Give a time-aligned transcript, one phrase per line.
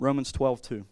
[0.00, 0.84] Romans 12, 2.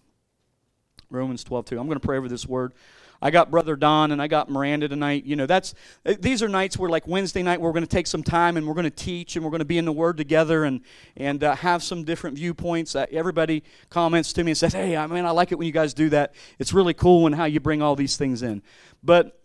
[1.11, 1.81] Romans 12, 2.
[1.81, 2.75] I'm going to pray over this word.
[3.21, 5.25] I got Brother Don and I got Miranda tonight.
[5.25, 5.75] You know, that's
[6.21, 8.75] these are nights where, like Wednesday night, we're going to take some time and we're
[8.75, 10.83] going to teach and we're going to be in the Word together and
[11.17, 12.95] and uh, have some different viewpoints.
[12.95, 15.73] Uh, everybody comments to me and says, "Hey, I mean, I like it when you
[15.73, 16.33] guys do that.
[16.61, 18.63] It's really cool and how you bring all these things in."
[19.03, 19.41] But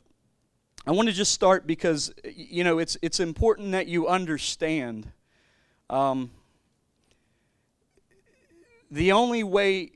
[0.86, 5.12] I want to just start because you know it's it's important that you understand.
[5.90, 6.30] Um,
[8.94, 9.92] the only way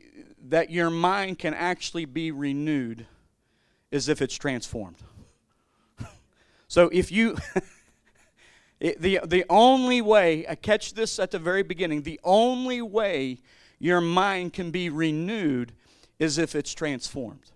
[0.48, 3.06] that your mind can actually be renewed
[3.92, 4.98] is if it's transformed.
[6.68, 7.38] so if you,
[8.80, 13.38] it, the, the only way, I catch this at the very beginning, the only way
[13.78, 15.74] your mind can be renewed
[16.18, 17.52] is if it's transformed.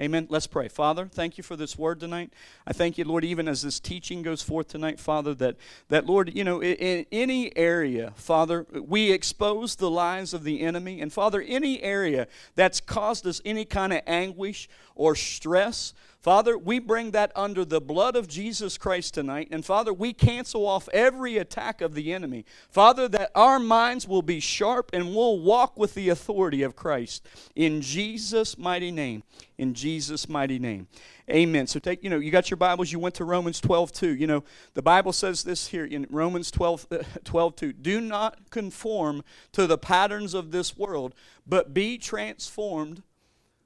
[0.00, 0.26] Amen.
[0.30, 0.68] Let's pray.
[0.68, 2.32] Father, thank you for this word tonight.
[2.66, 5.56] I thank you, Lord, even as this teaching goes forth tonight, Father, that,
[5.90, 10.62] that Lord, you know, in, in any area, Father, we expose the lies of the
[10.62, 11.02] enemy.
[11.02, 16.78] And Father, any area that's caused us any kind of anguish or stress, Father, we
[16.78, 19.48] bring that under the blood of Jesus Christ tonight.
[19.50, 22.44] And Father, we cancel off every attack of the enemy.
[22.68, 27.26] Father, that our minds will be sharp and we'll walk with the authority of Christ.
[27.56, 29.22] In Jesus' mighty name.
[29.56, 30.88] In Jesus' mighty name.
[31.30, 31.66] Amen.
[31.66, 34.14] So take, you know, you got your Bibles, you went to Romans 12, 2.
[34.14, 37.72] You know, the Bible says this here in Romans 12, uh, 12 2.
[37.72, 41.14] Do not conform to the patterns of this world,
[41.46, 43.04] but be transformed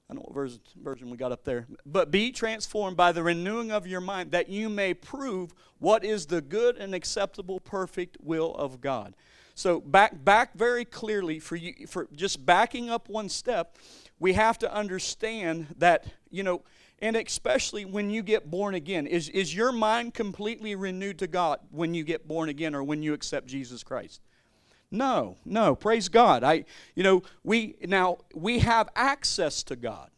[0.09, 1.67] I don't know what version, version we got up there.
[1.87, 6.27] But be transformed by the renewing of your mind, that you may prove what is
[6.27, 9.15] the good and acceptable, perfect will of God.
[9.55, 13.79] So back back very clearly for you for just backing up one step,
[14.19, 16.63] we have to understand that, you know,
[17.01, 21.61] and especially when you get born again, is, is your mind completely renewed to God
[21.71, 24.21] when you get born again or when you accept Jesus Christ?
[24.91, 26.45] No, no, praise God.
[26.45, 30.11] I you know, we now we have access to God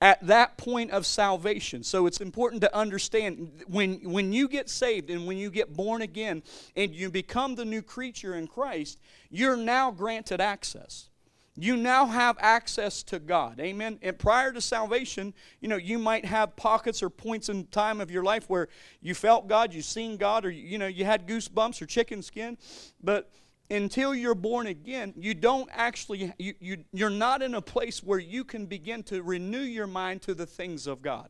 [0.00, 1.82] at that point of salvation.
[1.82, 6.02] So it's important to understand when when you get saved and when you get born
[6.02, 6.42] again
[6.76, 11.10] and you become the new creature in Christ, you're now granted access.
[11.56, 13.60] You now have access to God.
[13.60, 13.98] Amen.
[14.00, 18.10] And prior to salvation, you know, you might have pockets or points in time of
[18.10, 18.68] your life where
[19.02, 22.56] you felt God, you seen God, or you know, you had goosebumps or chicken skin,
[23.02, 23.30] but
[23.70, 28.18] until you're born again, you don't actually, you, you, you're not in a place where
[28.18, 31.28] you can begin to renew your mind to the things of God.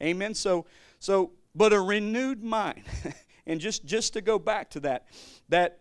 [0.00, 0.34] Amen.
[0.34, 0.66] So,
[1.00, 2.82] so but a renewed mind,
[3.46, 5.06] and just, just to go back to that,
[5.48, 5.80] that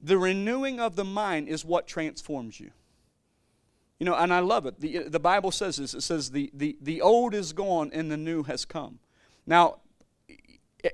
[0.00, 2.70] the renewing of the mind is what transforms you.
[3.98, 4.80] You know, and I love it.
[4.80, 8.16] The, the Bible says this it says, the, the, the old is gone and the
[8.16, 9.00] new has come.
[9.46, 9.78] Now,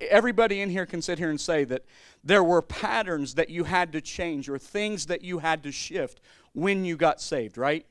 [0.00, 1.84] everybody in here can sit here and say that
[2.22, 6.20] there were patterns that you had to change or things that you had to shift
[6.54, 7.86] when you got saved, right?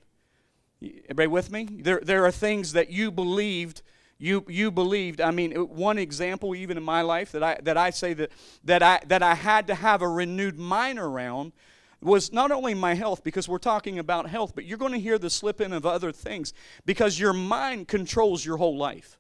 [0.82, 1.68] Everybody with me?
[1.72, 3.82] There, there are things that you believed
[4.20, 7.90] you, you believed i mean one example even in my life that i, that I
[7.90, 8.32] say that,
[8.64, 11.52] that, I, that I had to have a renewed mind around
[12.00, 15.18] was not only my health because we're talking about health but you're going to hear
[15.18, 16.54] the slip in of other things
[16.86, 19.18] because your mind controls your whole life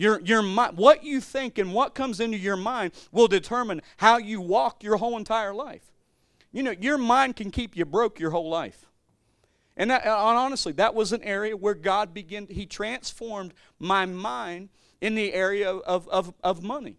[0.00, 4.40] your, your what you think and what comes into your mind will determine how you
[4.40, 5.92] walk your whole entire life.
[6.52, 8.86] You know, your mind can keep you broke your whole life.
[9.76, 14.06] And, that, uh, and honestly, that was an area where God began, He transformed my
[14.06, 14.70] mind
[15.02, 16.96] in the area of, of, of money.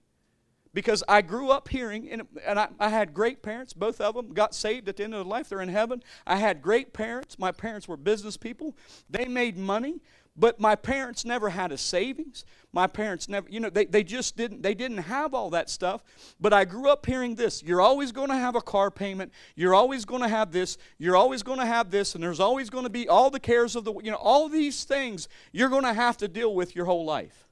[0.72, 4.32] Because I grew up hearing, and, and I, I had great parents, both of them
[4.32, 6.04] got saved at the end of their life, they're in heaven.
[6.28, 7.40] I had great parents.
[7.40, 8.78] My parents were business people,
[9.10, 10.02] they made money.
[10.36, 12.46] But my parents never had a savings.
[12.72, 16.04] My parents never, you know, they, they just didn't, they didn't have all that stuff.
[16.40, 19.34] But I grew up hearing this you're always going to have a car payment.
[19.56, 20.78] You're always going to have this.
[20.98, 22.16] You're always going to have this.
[22.16, 24.86] And there's always going to be all the cares of the, you know, all these
[24.86, 27.48] things you're going to have to deal with your whole life.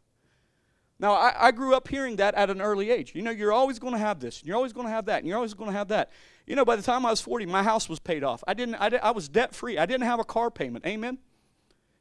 [1.02, 3.14] Now, I, I, grew up hearing that at an early age.
[3.16, 5.20] You know, you're always going to have this, and you're always going to have that,
[5.20, 6.12] and you're always going to have that.
[6.46, 8.44] You know, by the time I was 40, my house was paid off.
[8.46, 9.78] I didn't, I, I was debt free.
[9.78, 10.86] I didn't have a car payment.
[10.86, 11.20] Amen?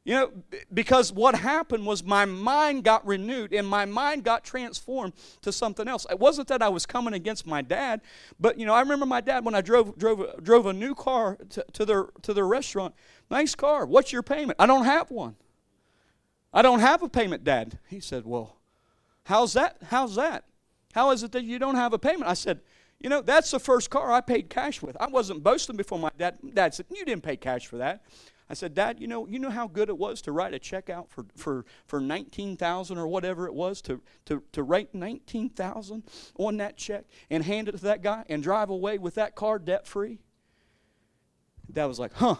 [0.05, 0.31] You know,
[0.73, 5.87] because what happened was my mind got renewed and my mind got transformed to something
[5.87, 6.07] else.
[6.09, 8.01] It wasn't that I was coming against my dad,
[8.39, 11.37] but you know, I remember my dad when I drove drove drove a new car
[11.49, 12.95] to, to their to their restaurant.
[13.29, 13.85] Nice car.
[13.85, 14.55] What's your payment?
[14.57, 15.35] I don't have one.
[16.53, 17.77] I don't have a payment, Dad.
[17.87, 18.57] He said, Well,
[19.25, 19.77] how's that?
[19.89, 20.45] How's that?
[20.93, 22.29] How is it that you don't have a payment?
[22.29, 22.61] I said,
[22.99, 24.97] You know, that's the first car I paid cash with.
[24.99, 26.39] I wasn't boasting before my dad.
[26.53, 28.03] Dad said, You didn't pay cash for that.
[28.49, 30.89] I said, Dad, you know, you know how good it was to write a check
[30.89, 36.03] out for, for, for 19000 or whatever it was, to, to, to write 19000
[36.37, 39.59] on that check and hand it to that guy and drive away with that car
[39.59, 40.19] debt free?
[41.71, 42.35] Dad was like, huh.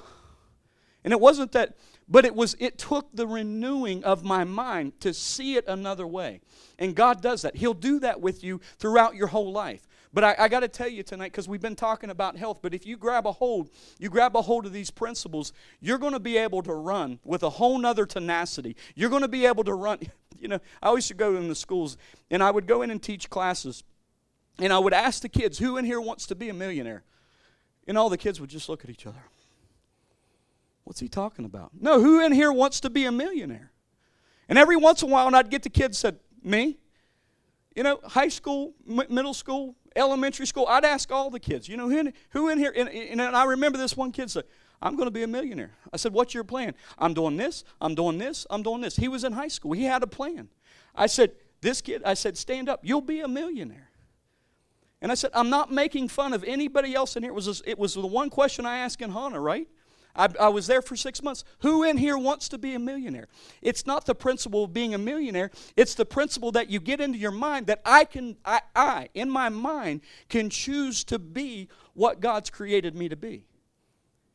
[1.03, 1.77] And it wasn't that,
[2.09, 6.41] but it was, it took the renewing of my mind to see it another way.
[6.77, 7.55] And God does that.
[7.55, 9.87] He'll do that with you throughout your whole life.
[10.11, 12.73] But I, I got to tell you tonight, because we've been talking about health, but
[12.73, 13.69] if you grab a hold,
[13.99, 17.43] you grab a hold of these principles, you're going to be able to run with
[17.43, 18.75] a whole nother tenacity.
[18.95, 19.99] You're going to be able to run.
[20.41, 21.97] You know, I always used to go in the schools,
[22.31, 23.83] and I would go in and teach classes,
[24.57, 27.03] and I would ask the kids, who in here wants to be a millionaire?
[27.89, 29.21] And all the kids would just look at each other.
[30.85, 31.71] What's he talking about?
[31.77, 33.73] No, who in here wants to be a millionaire?
[34.47, 36.77] And every once in a while, I'd get the kids said, me?
[37.75, 41.77] You know, high school, m- middle school, elementary school, I'd ask all the kids, you
[41.77, 44.45] know, who in, who in here, and, and I remember this one kid said,
[44.81, 45.71] I'm going to be a millionaire.
[45.91, 46.73] I said, What's your plan?
[46.97, 48.95] I'm doing this, I'm doing this, I'm doing this.
[48.95, 50.49] He was in high school, he had a plan.
[50.95, 51.31] I said,
[51.61, 53.89] This kid, I said, Stand up, you'll be a millionaire.
[55.01, 57.31] And I said, I'm not making fun of anybody else in here.
[57.31, 59.67] It was, it was the one question I asked in Hana, right?
[60.15, 61.43] I, I, was there for six months.
[61.59, 63.27] Who in here wants to be a millionaire?
[63.61, 65.51] It's not the principle of being a millionaire.
[65.75, 69.29] It's the principle that you get into your mind that I can, I, I in
[69.29, 73.45] my mind, can choose to be what God's created me to be.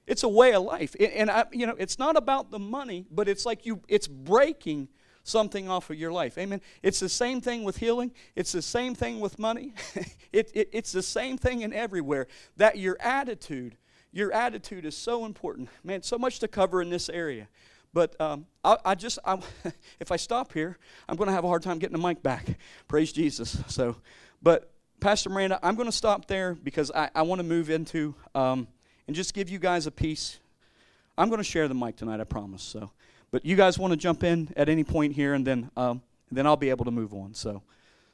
[0.07, 3.27] It's a way of life, and I, you know, it's not about the money, but
[3.27, 4.89] it's like you, it's breaking
[5.23, 6.37] something off of your life.
[6.39, 6.61] Amen.
[6.83, 8.13] It's the same thing with healing.
[8.37, 9.73] It's the same thing with money.
[10.33, 12.27] it, it, it's the same thing in everywhere.
[12.59, 13.77] That your attitude
[14.15, 15.69] your attitude is so important.
[15.83, 17.49] Man, so much to cover in this area.
[17.93, 19.39] But um, I, I, just, I,
[20.01, 20.79] if I stop here,
[21.09, 22.47] I'm going to have a hard time getting the mic back.
[22.89, 23.59] Praise Jesus.
[23.67, 23.97] So,
[24.41, 24.71] but
[25.01, 28.69] Pastor Miranda, I'm going to stop there because I, I want to move into um,
[29.07, 30.39] and just give you guys a piece.
[31.19, 32.63] I'm going to share the mic tonight, I promise.
[32.63, 32.93] So,
[33.33, 36.47] but you guys want to jump in at any point here, and then um, then
[36.47, 37.35] I'll be able to move on.
[37.35, 37.63] So,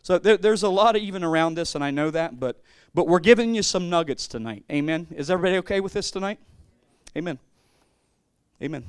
[0.02, 2.60] so there, there's a lot of even around this, and I know that, but
[2.94, 4.64] but we're giving you some nuggets tonight.
[4.70, 5.06] Amen.
[5.14, 6.38] Is everybody okay with this tonight?
[7.16, 7.38] Amen.
[8.62, 8.84] Amen.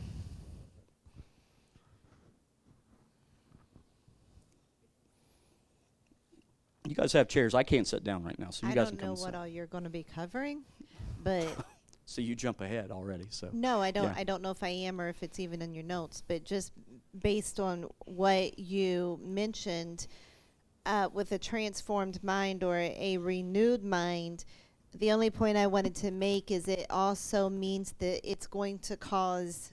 [6.88, 7.54] You guys have chairs.
[7.54, 9.36] I can't sit down right now, so you I guys don't can know what sit.
[9.36, 10.64] all you're going to be covering,
[11.24, 11.48] but
[12.06, 13.28] so you jump ahead already.
[13.30, 14.06] So no, I don't.
[14.06, 14.16] Yeah.
[14.18, 16.22] I don't know if I am or if it's even in your notes.
[16.28, 16.74] But just
[17.22, 20.08] based on what you mentioned,
[20.86, 24.46] uh, with a transformed mind or a renewed mind,
[24.96, 28.98] the only point I wanted to make is it also means that it's going to
[28.98, 29.72] cause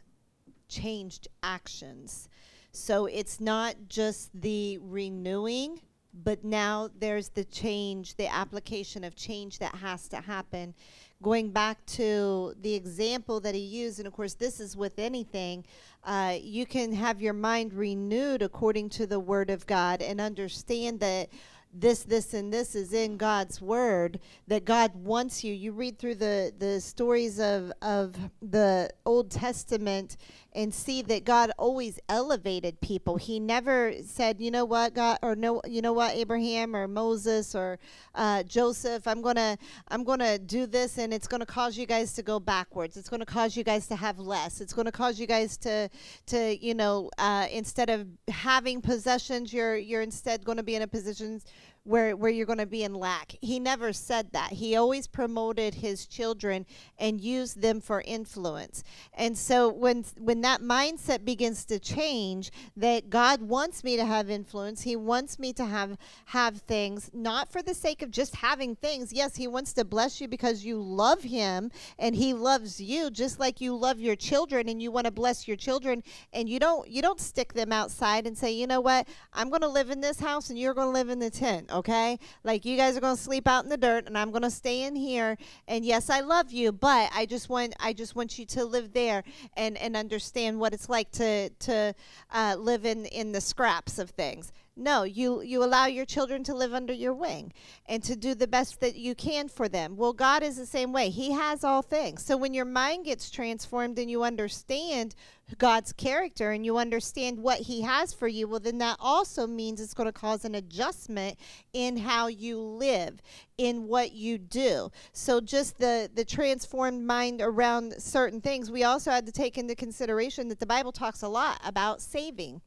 [0.68, 2.28] changed actions.
[2.72, 5.80] So it's not just the renewing,
[6.12, 10.74] but now there's the change, the application of change that has to happen.
[11.20, 15.64] Going back to the example that he used, and of course, this is with anything,
[16.04, 21.00] uh, you can have your mind renewed according to the Word of God and understand
[21.00, 21.28] that
[21.72, 25.52] this, this, and this is in God's word that God wants you.
[25.52, 30.16] You read through the, the stories of, of the Old Testament
[30.54, 33.16] and see that God always elevated people.
[33.16, 37.54] He never said, you know what, God, or no, you know what, Abraham or Moses
[37.54, 37.78] or
[38.14, 39.56] uh, Joseph, I'm gonna,
[39.88, 42.96] I'm gonna do this, and it's gonna cause you guys to go backwards.
[42.96, 44.60] It's gonna cause you guys to have less.
[44.60, 45.88] It's gonna cause you guys to,
[46.26, 50.86] to, you know, uh, instead of having possessions, you're, you're instead to be in a
[50.86, 51.40] position
[51.88, 53.34] where where you're going to be in lack.
[53.40, 54.52] He never said that.
[54.52, 56.66] He always promoted his children
[56.98, 58.84] and used them for influence.
[59.14, 64.28] And so when when that mindset begins to change that God wants me to have
[64.28, 68.76] influence, he wants me to have have things not for the sake of just having
[68.76, 69.12] things.
[69.12, 73.40] Yes, he wants to bless you because you love him and he loves you just
[73.40, 76.02] like you love your children and you want to bless your children
[76.34, 79.08] and you don't you don't stick them outside and say, "You know what?
[79.32, 81.70] I'm going to live in this house and you're going to live in the tent."
[81.78, 82.18] Okay?
[82.44, 84.50] Like you guys are going to sleep out in the dirt and I'm going to
[84.50, 85.36] stay in here.
[85.66, 88.92] And yes, I love you, but I just want I just want you to live
[88.92, 89.22] there
[89.56, 91.94] and and understand what it's like to to
[92.32, 94.52] uh, live in in the scraps of things.
[94.78, 97.52] No, you you allow your children to live under your wing
[97.86, 99.96] and to do the best that you can for them.
[99.96, 101.10] Well, God is the same way.
[101.10, 102.24] He has all things.
[102.24, 105.16] So when your mind gets transformed and you understand
[105.58, 109.80] God's character and you understand what he has for you, well then that also means
[109.80, 111.36] it's going to cause an adjustment
[111.72, 113.20] in how you live,
[113.56, 114.92] in what you do.
[115.12, 119.74] So just the the transformed mind around certain things, we also had to take into
[119.74, 122.60] consideration that the Bible talks a lot about saving.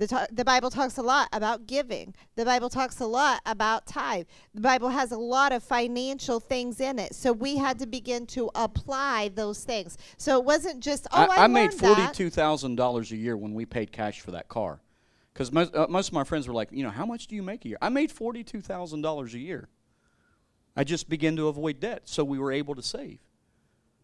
[0.00, 2.14] The, ta- the Bible talks a lot about giving.
[2.34, 4.26] The Bible talks a lot about tithe.
[4.54, 7.14] The Bible has a lot of financial things in it.
[7.14, 9.98] So we had to begin to apply those things.
[10.16, 13.66] So it wasn't just, oh, I, I, made forty-two thousand dollars a year when we
[13.66, 14.80] paid cash for that car,
[15.34, 17.42] because most, uh, most of my friends were like, you know, how much do you
[17.42, 17.78] make a year?
[17.82, 19.68] I made forty-two thousand dollars a year.
[20.74, 23.18] I just began to avoid debt, so we were able to save.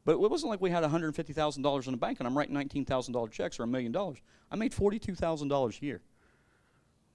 [0.06, 3.58] But it wasn't like we had $150,000 in the bank and I'm writing $19,000 checks
[3.58, 4.18] or a million dollars.
[4.50, 6.00] I made $42,000 a year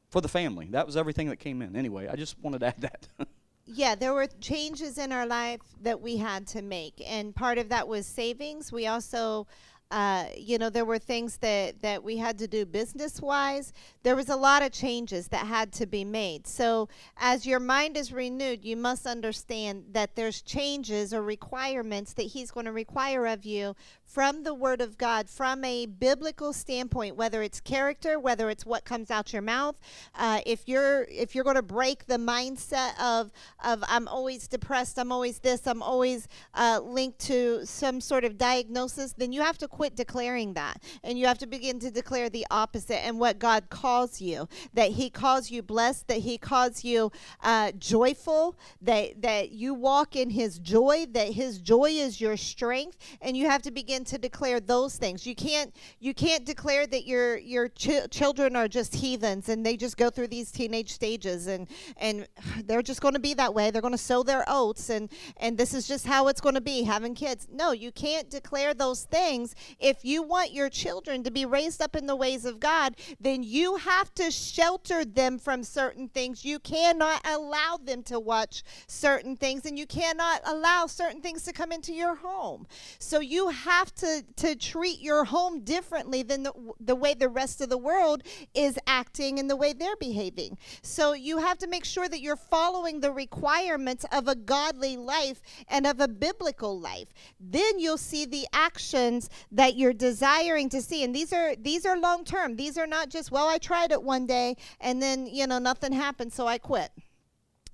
[0.09, 0.67] for the family.
[0.71, 1.77] That was everything that came in.
[1.77, 3.07] Anyway, I just wanted to add that.
[3.65, 7.69] yeah, there were changes in our life that we had to make, and part of
[7.69, 8.73] that was savings.
[8.73, 9.47] We also
[9.91, 13.73] uh, you know, there were things that, that we had to do business wise.
[14.03, 16.47] There was a lot of changes that had to be made.
[16.47, 22.23] So, as your mind is renewed, you must understand that there's changes or requirements that
[22.23, 27.15] He's going to require of you from the Word of God, from a biblical standpoint,
[27.15, 29.75] whether it's character, whether it's what comes out your mouth.
[30.15, 33.31] Uh, if you're if you're going to break the mindset of
[33.63, 38.37] of I'm always depressed, I'm always this, I'm always uh, linked to some sort of
[38.37, 40.79] diagnosis, then you have to quit declaring that.
[41.03, 44.91] And you have to begin to declare the opposite and what God calls you that
[44.91, 47.11] He calls you blessed, that He calls you
[47.41, 52.95] uh, joyful, that, that you walk in His joy, that His joy is your strength.
[53.23, 55.25] And you have to begin to declare those things.
[55.25, 59.77] You can't you can't declare that your your ch- children are just heathens and they
[59.77, 62.27] just go through these teenage stages and and
[62.65, 63.71] they're just going to be that way.
[63.71, 66.61] They're going to sow their oats and and this is just how it's going to
[66.61, 67.47] be having kids.
[67.51, 71.95] No, you can't declare those things if you want your children to be raised up
[71.95, 76.45] in the ways of God, then you have to shelter them from certain things.
[76.45, 81.53] You cannot allow them to watch certain things, and you cannot allow certain things to
[81.53, 82.67] come into your home.
[82.99, 87.61] So you have to, to treat your home differently than the, the way the rest
[87.61, 88.23] of the world
[88.53, 90.57] is acting and the way they're behaving.
[90.81, 95.41] So you have to make sure that you're following the requirements of a godly life
[95.67, 97.13] and of a biblical life.
[97.39, 101.85] Then you'll see the actions that that you're desiring to see and these are these
[101.85, 105.27] are long term these are not just well i tried it one day and then
[105.27, 106.89] you know nothing happened so i quit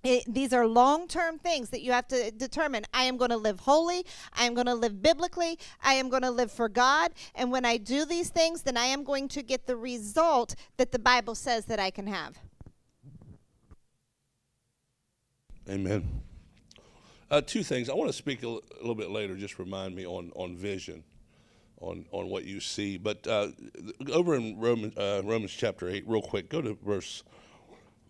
[0.04, 2.86] it, these are long term things that you have to determine.
[2.94, 4.06] I am going to live holy.
[4.32, 5.58] I am going to live biblically.
[5.84, 7.12] I am going to live for God.
[7.36, 10.92] And when I do these things, then I am going to get the result that
[10.92, 12.38] the Bible says that I can have.
[15.68, 16.22] Amen.
[17.32, 17.90] Uh, two things.
[17.90, 20.56] I want to speak a, l- a little bit later, just remind me on, on
[20.56, 21.04] vision
[21.82, 22.98] on, on what you see.
[22.98, 23.50] But uh,
[24.12, 27.24] over in Roman, uh, Romans chapter 8, real quick, go to verse,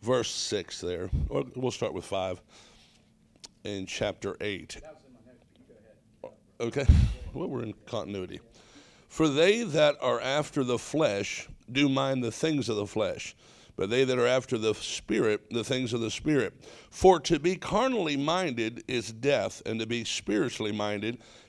[0.01, 2.41] verse 6 there, or we'll start with 5
[3.63, 4.77] in chapter 8.
[6.59, 6.86] Okay,
[7.33, 8.39] well, we're in continuity.
[9.09, 13.36] For they that are after the flesh do mind the things of the flesh,
[13.75, 16.53] but they that are after the Spirit, the things of the Spirit.
[16.89, 21.19] For to be carnally minded is death, and to be spiritually minded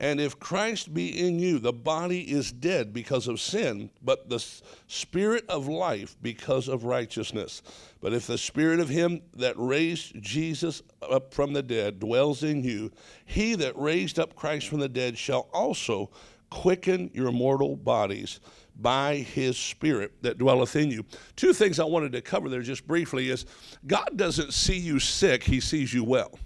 [0.00, 4.44] And if Christ be in you, the body is dead because of sin, but the
[4.86, 7.62] spirit of life because of righteousness.
[8.00, 12.62] But if the spirit of him that raised Jesus up from the dead dwells in
[12.62, 12.92] you,
[13.26, 16.10] he that raised up Christ from the dead shall also
[16.50, 18.38] quicken your mortal bodies
[18.80, 21.04] by his spirit that dwelleth in you.
[21.34, 23.46] Two things I wanted to cover there just briefly is
[23.86, 26.38] God doesn't see you sick, he sees you well.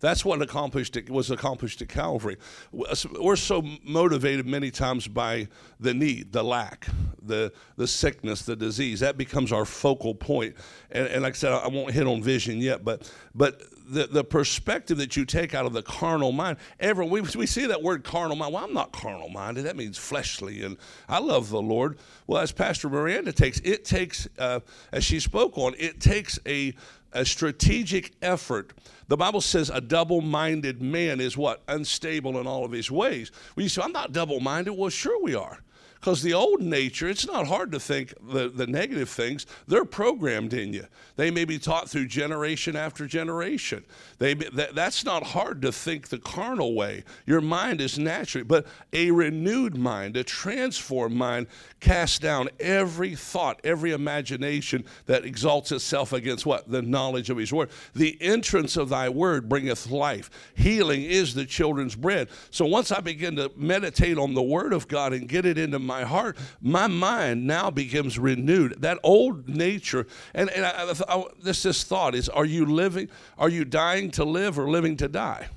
[0.00, 2.36] That's what accomplished it, was accomplished at Calvary.
[2.72, 5.48] We're so motivated many times by
[5.80, 6.86] the need, the lack,
[7.20, 9.00] the the sickness, the disease.
[9.00, 10.54] That becomes our focal point.
[10.90, 14.24] And, and like I said, I won't hit on vision yet, but but the, the
[14.24, 16.58] perspective that you take out of the carnal mind.
[16.78, 18.52] Ever we, we see that word carnal mind.
[18.52, 19.64] Well, I'm not carnal minded.
[19.64, 20.76] That means fleshly, and
[21.08, 21.98] I love the Lord.
[22.26, 24.60] Well, as Pastor Miranda takes, it takes uh,
[24.92, 26.74] as she spoke on, it takes a
[27.12, 28.72] a strategic effort.
[29.08, 31.62] The Bible says a double minded man is what?
[31.68, 33.30] Unstable in all of his ways.
[33.56, 34.72] Well, you say, I'm not double minded.
[34.72, 35.62] Well, sure we are.
[36.00, 39.46] Because the old nature, it's not hard to think the, the negative things.
[39.66, 40.86] They're programmed in you.
[41.16, 43.84] They may be taught through generation after generation.
[44.18, 47.02] They, that, that's not hard to think the carnal way.
[47.26, 51.48] Your mind is naturally, but a renewed mind, a transformed mind,
[51.80, 56.70] casts down every thought, every imagination that exalts itself against what?
[56.70, 57.70] The knowledge of His Word.
[57.94, 60.30] The entrance of Thy Word bringeth life.
[60.54, 62.28] Healing is the children's bread.
[62.50, 65.80] So once I begin to meditate on the Word of God and get it into
[65.88, 68.76] my heart, my mind now becomes renewed.
[68.80, 73.08] That old nature, and, and I, I, this this thought is: Are you living?
[73.36, 75.48] Are you dying to live or living to die?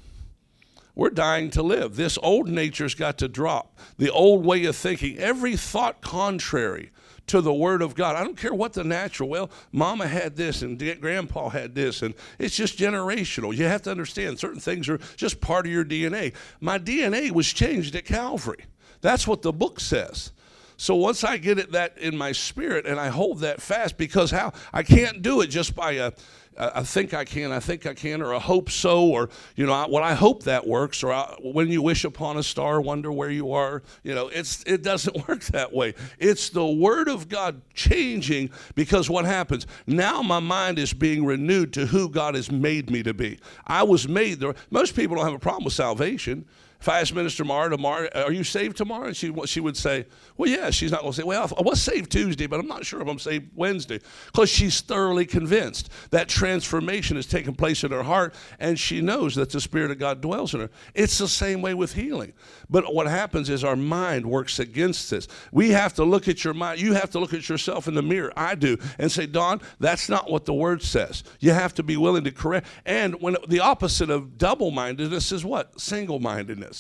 [0.96, 1.96] We're dying to live.
[1.96, 3.78] This old nature's got to drop.
[3.98, 6.92] The old way of thinking, every thought contrary
[7.28, 8.16] to the Word of God.
[8.16, 9.30] I don't care what the natural.
[9.30, 13.56] Well, Mama had this and Grandpa had this, and it's just generational.
[13.56, 16.34] You have to understand certain things are just part of your DNA.
[16.60, 18.66] My DNA was changed at Calvary.
[19.02, 20.32] That's what the book says.
[20.78, 24.32] So once I get it that in my spirit and I hold that fast, because
[24.32, 26.12] how I can't do it just by a
[26.58, 29.72] I think I can, I think I can, or I hope so, or, you know,
[29.72, 33.12] I, well, I hope that works, or I, when you wish upon a star, wonder
[33.12, 33.82] where you are.
[34.04, 35.94] You know, it's, it doesn't work that way.
[36.20, 39.66] It's the Word of God changing because what happens?
[39.88, 43.40] Now my mind is being renewed to who God has made me to be.
[43.66, 44.54] I was made there.
[44.70, 46.46] Most people don't have a problem with salvation.
[46.82, 49.06] If I asked Minister Mara tomorrow, uh, are you saved tomorrow?
[49.06, 50.72] And she, she would say, well, yeah.
[50.72, 53.08] She's not going to say, well, I was saved Tuesday, but I'm not sure if
[53.08, 54.00] I'm saved Wednesday.
[54.26, 59.36] Because she's thoroughly convinced that transformation has taken place in her heart, and she knows
[59.36, 60.72] that the Spirit of God dwells in her.
[60.96, 62.34] It's the same way with healing.
[62.68, 65.28] But what happens is our mind works against this.
[65.52, 66.82] We have to look at your mind.
[66.82, 68.34] You have to look at yourself in the mirror.
[68.36, 68.78] I do.
[68.98, 71.24] And say, Don, that's not what the Word says.
[71.40, 72.66] You have to be willing to correct.
[72.88, 75.80] And when the opposite of double mindedness is what?
[75.80, 76.71] Single mindedness.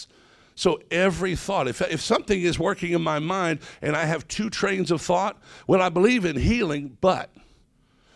[0.55, 4.49] So every thought, if, if something is working in my mind and I have two
[4.49, 7.29] trains of thought, well, I believe in healing, but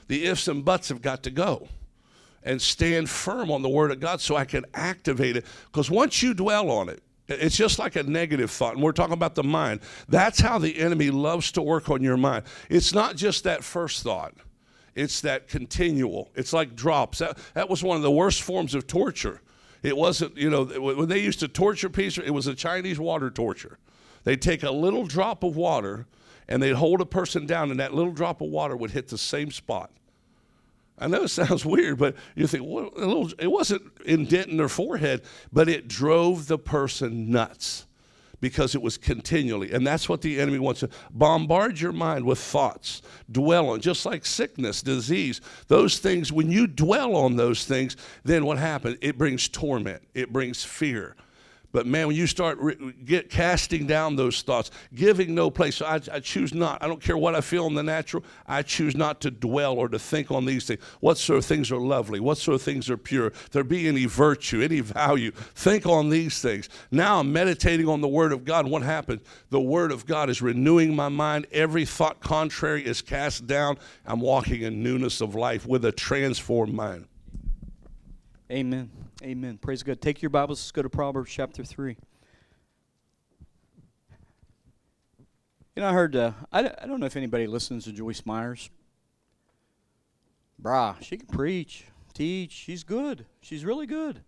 [0.07, 1.67] the ifs and buts have got to go
[2.43, 5.45] and stand firm on the Word of God so I can activate it.
[5.65, 9.13] Because once you dwell on it, it's just like a negative thought, and we're talking
[9.13, 9.79] about the mind.
[10.07, 12.45] That's how the enemy loves to work on your mind.
[12.69, 14.35] It's not just that first thought,
[14.93, 16.29] it's that continual.
[16.35, 17.17] It's like drops.
[17.17, 19.41] That, that was one of the worst forms of torture
[19.85, 23.29] it wasn't, you know, when they used to torture people, it was a Chinese water
[23.29, 23.77] torture.
[24.23, 26.07] They'd take a little drop of water
[26.47, 29.17] and they'd hold a person down, and that little drop of water would hit the
[29.17, 29.91] same spot.
[30.97, 35.23] I know it sounds weird, but you think, well, little, it wasn't indenting their forehead,
[35.51, 37.85] but it drove the person nuts
[38.41, 39.71] because it was continually.
[39.71, 43.01] And that's what the enemy wants to bombard your mind with thoughts,
[43.31, 46.31] dwell on, just like sickness, disease, those things.
[46.31, 48.97] When you dwell on those things, then what happens?
[49.01, 51.15] It brings torment, it brings fear.
[51.75, 55.85] But man, when you start re- get casting down those thoughts, giving no place, so
[55.85, 56.81] I, I, choose not.
[56.81, 58.23] I don't care what I feel in the natural.
[58.47, 60.81] I choose not to dwell or to think on these things.
[61.01, 62.21] What sort of things are lovely?
[62.21, 63.33] What sort of things are pure?
[63.51, 65.31] there be any virtue, any value?
[65.31, 66.69] Think on these things.
[66.91, 68.65] Now I'm meditating on the Word of God.
[68.67, 69.19] What happens?
[69.49, 71.45] The Word of God is renewing my mind.
[71.51, 73.77] Every thought contrary is cast down.
[74.05, 77.07] I'm walking in newness of life with a transformed mind.
[78.51, 78.91] Amen.
[79.23, 79.57] Amen.
[79.57, 79.99] Praise God.
[79.99, 80.59] Take your Bibles.
[80.59, 81.97] Let's go to Proverbs chapter 3.
[85.75, 88.69] You know, I heard, uh, I, I don't know if anybody listens to Joyce Myers.
[90.61, 92.51] Brah, she can preach, teach.
[92.51, 93.25] She's good.
[93.41, 94.21] She's really good.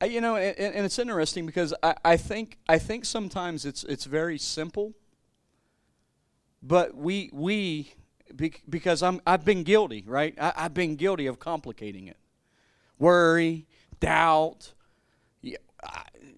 [0.00, 3.82] I, you know, and, and, it's interesting because I, I think I think sometimes it's
[3.84, 4.94] it's very simple,
[6.62, 7.94] but we we
[8.36, 10.34] because I'm, I've been guilty, right?
[10.38, 12.16] I, have been guilty of complicating it.
[12.98, 13.66] Worry,
[14.00, 14.72] doubt.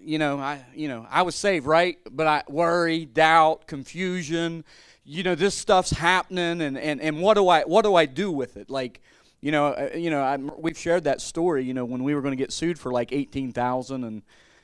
[0.02, 1.98] You know, I you know I was saved, right?
[2.10, 4.64] But I worry, doubt, confusion.
[5.04, 8.30] You know, this stuff's happening, and, and, and what do I what do I do
[8.30, 8.70] with it?
[8.70, 9.00] Like,
[9.40, 11.64] you know, uh, you know, I, we've shared that story.
[11.64, 14.22] You know, when we were going to get sued for like eighteen thousand, and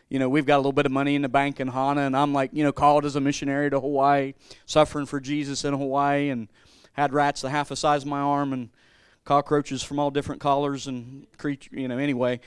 [0.08, 2.16] you know, we've got a little bit of money in the bank in Hana, and
[2.16, 4.34] I'm like, you know, called as a missionary to Hawaii,
[4.64, 6.48] suffering for Jesus in Hawaii, and
[6.96, 8.70] had rats the half the size of my arm and
[9.24, 11.98] cockroaches from all different colors and creature, you know.
[11.98, 12.40] Anyway,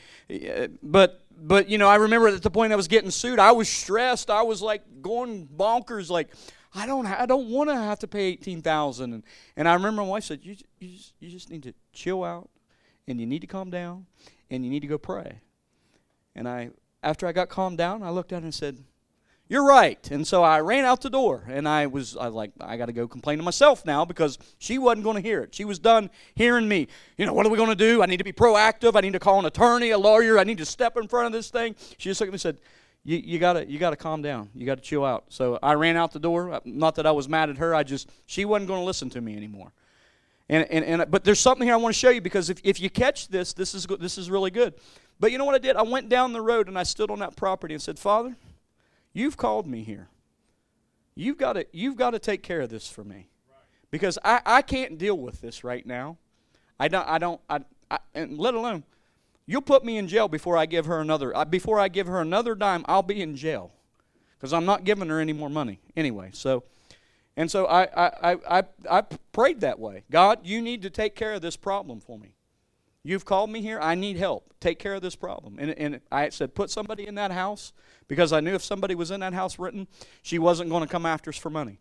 [0.84, 3.70] but but you know, I remember at the point I was getting sued, I was
[3.70, 4.30] stressed.
[4.30, 6.30] I was like going bonkers, like.
[6.72, 7.08] I don't.
[7.08, 9.12] I don't want to have to pay eighteen thousand.
[9.12, 9.24] And
[9.58, 12.48] and I remember my wife said, "You you just, you just need to chill out,
[13.08, 14.06] and you need to calm down,
[14.52, 15.40] and you need to go pray."
[16.36, 16.70] And I,
[17.02, 18.84] after I got calmed down, I looked at her and said,
[19.50, 20.12] you're right.
[20.12, 22.86] And so I ran out the door and I was, I was like, I got
[22.86, 25.56] to go complain to myself now because she wasn't going to hear it.
[25.56, 26.88] She was done hearing me.
[27.18, 28.04] You know, what are we going to do?
[28.04, 28.96] I need to be proactive.
[28.96, 30.38] I need to call an attorney, a lawyer.
[30.38, 31.76] I need to step in front of this thing.
[31.98, 32.58] She just looked at me and said,
[33.04, 34.50] you, you gotta you gotta calm down.
[34.54, 35.24] You gotta chill out.
[35.30, 36.54] So I ran out the door.
[36.54, 37.74] Uh, not that I was mad at her.
[37.74, 39.72] I just she wasn't going to listen to me anymore.
[40.50, 42.80] And, and, and but there's something here I want to show you because if, if
[42.80, 44.74] you catch this, this is this is really good.
[45.20, 45.76] But you know what I did?
[45.76, 48.36] I went down the road and I stood on that property and said, Father,
[49.20, 50.08] You've called me here.
[51.14, 53.28] You've got to, you've got to take care of this for me.
[53.92, 56.18] Because I, I can't deal with this right now.
[56.80, 57.60] I don't, I don't, I,
[57.92, 58.86] I and let alone,
[59.46, 62.22] you'll put me in jail before I give her another, uh, before I give her
[62.22, 63.74] another dime, I'll be in jail.
[64.38, 66.30] Because I'm not giving her any more money anyway.
[66.32, 66.64] So,
[67.36, 69.02] and so I, I, I, I, I
[69.34, 70.06] prayed that way.
[70.10, 72.36] God, you need to take care of this problem for me.
[73.04, 73.80] You've called me here.
[73.80, 74.54] I need help.
[74.60, 75.58] Take care of this problem.
[75.58, 77.72] And, and I said, Put somebody in that house
[78.08, 79.88] because I knew if somebody was in that house written,
[80.22, 81.80] she wasn't going to come after us for money.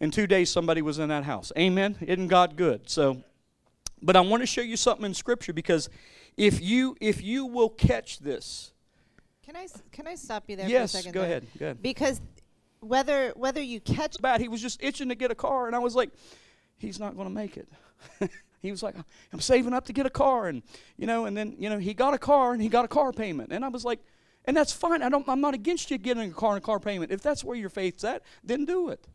[0.00, 1.50] In two days, somebody was in that house.
[1.58, 1.96] Amen.
[2.00, 2.88] Isn't God good?
[2.88, 3.22] So,
[4.02, 5.88] but I want to show you something in Scripture because
[6.36, 8.72] if you if you will catch this,
[9.44, 11.12] Can I s- can I stop you there yes, for a second?
[11.14, 11.30] go there?
[11.30, 11.82] ahead, go ahead.
[11.82, 12.20] Because
[12.80, 14.40] whether whether you catch bad.
[14.40, 16.10] He was just itching to get a car, and I was like,
[16.76, 17.68] he's not going to make it.
[18.60, 18.94] he was like,
[19.32, 20.62] I'm saving up to get a car, and
[20.96, 23.12] you know, and then you know, he got a car, and he got a car
[23.12, 24.00] payment, and I was like,
[24.44, 25.02] and that's fine.
[25.02, 25.28] I don't.
[25.28, 27.12] I'm not against you getting a car and a car payment.
[27.12, 29.06] If that's where your faith's at, then do it.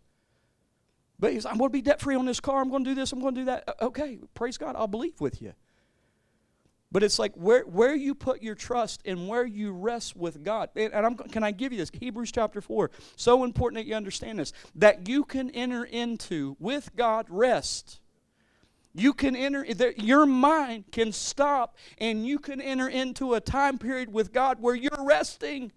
[1.19, 2.61] But he's, I'm going to be debt free on this car.
[2.61, 3.11] I'm going to do this.
[3.11, 3.77] I'm going to do that.
[3.81, 4.75] Okay, praise God.
[4.75, 5.53] I'll believe with you.
[6.91, 10.69] But it's like where, where you put your trust and where you rest with God.
[10.75, 11.89] And, and I'm, can I give you this?
[11.91, 12.91] Hebrews chapter 4.
[13.15, 14.53] So important that you understand this.
[14.75, 17.99] That you can enter into, with God, rest.
[18.95, 19.65] You can enter,
[19.97, 24.75] your mind can stop and you can enter into a time period with God where
[24.75, 25.71] you're resting.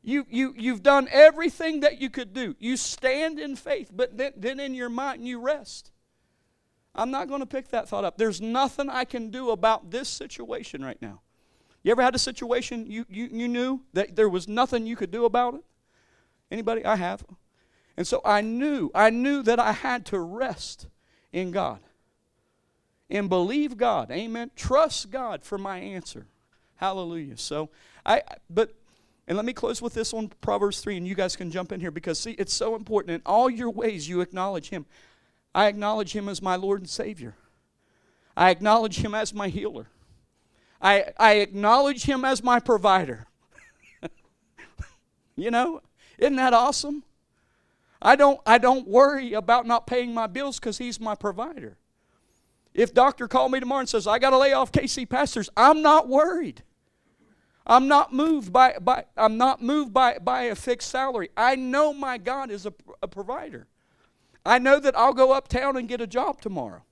[0.00, 2.54] You, you, you've done everything that you could do.
[2.60, 5.90] You stand in faith, but then, then in your mind you rest.
[6.94, 8.18] I'm not going to pick that thought up.
[8.18, 11.22] There's nothing I can do about this situation right now.
[11.82, 15.10] You ever had a situation you, you, you knew that there was nothing you could
[15.10, 15.64] do about it?
[16.52, 16.84] Anybody?
[16.84, 17.24] I have.
[17.96, 20.86] And so I knew, I knew that I had to rest
[21.34, 21.80] in God
[23.10, 24.10] and believe God.
[24.10, 24.52] Amen.
[24.56, 26.26] Trust God for my answer.
[26.76, 27.36] Hallelujah.
[27.36, 27.68] So
[28.06, 28.74] I but
[29.26, 31.80] and let me close with this on Proverbs 3 and you guys can jump in
[31.80, 34.86] here because see it's so important in all your ways you acknowledge him.
[35.54, 37.34] I acknowledge him as my Lord and Savior.
[38.36, 39.88] I acknowledge him as my healer.
[40.80, 43.26] I I acknowledge him as my provider.
[45.36, 45.80] you know,
[46.16, 47.02] isn't that awesome?
[48.04, 51.78] I don't, I don't worry about not paying my bills because he's my provider.
[52.74, 55.80] If doctor called me tomorrow and says, I got to lay off KC pastors, I'm
[55.80, 56.62] not worried.
[57.66, 61.30] I'm not moved by, by I'm not moved by, by a fixed salary.
[61.34, 63.68] I know my God is a, a provider.
[64.44, 66.82] I know that I'll go uptown and get a job tomorrow.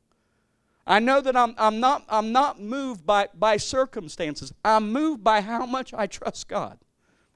[0.87, 4.53] I know that I'm, I'm, not, I'm not moved by, by circumstances.
[4.65, 6.79] I'm moved by how much I trust God.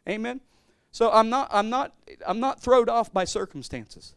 [0.08, 0.40] Amen.
[0.96, 1.92] So I'm not I'm not
[2.26, 4.14] I'm not thrown off by circumstances.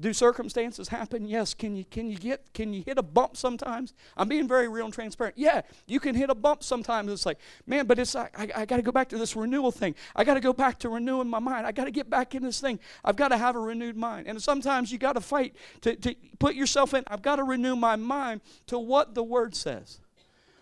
[0.00, 1.28] Do circumstances happen?
[1.28, 1.54] Yes.
[1.54, 3.94] Can you can you get can you hit a bump sometimes?
[4.16, 5.38] I'm being very real and transparent.
[5.38, 7.12] Yeah, you can hit a bump sometimes.
[7.12, 9.70] It's like, man, but it's like I, I got to go back to this renewal
[9.70, 9.94] thing.
[10.16, 11.64] I got to go back to renewing my mind.
[11.64, 12.80] I got to get back in this thing.
[13.04, 14.26] I've got to have a renewed mind.
[14.26, 17.04] And sometimes you got to fight to, to put yourself in.
[17.06, 20.00] I've got to renew my mind to what the word says,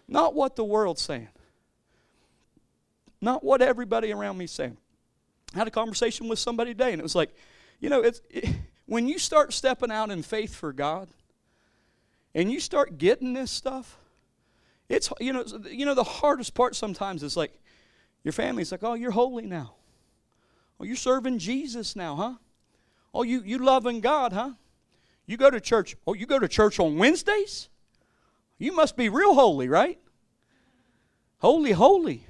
[0.07, 1.29] not what the world's saying
[3.27, 4.79] not what everybody around me saying.
[5.53, 7.35] I had a conversation with somebody today, and it was like,
[7.81, 8.49] you know, it's it,
[8.87, 11.09] when you start stepping out in faith for God,
[12.35, 13.99] and you start getting this stuff.
[14.89, 17.53] It's you know you know the hardest part sometimes is like
[18.23, 19.75] your family's like, oh, you're holy now.
[20.79, 22.35] Oh, you're serving Jesus now, huh?
[23.13, 24.53] Oh, you you loving God, huh?
[25.27, 25.97] You go to church.
[26.07, 27.69] Oh, you go to church on Wednesdays?
[28.59, 29.99] You must be real holy, right?
[31.39, 32.25] Holy, holy.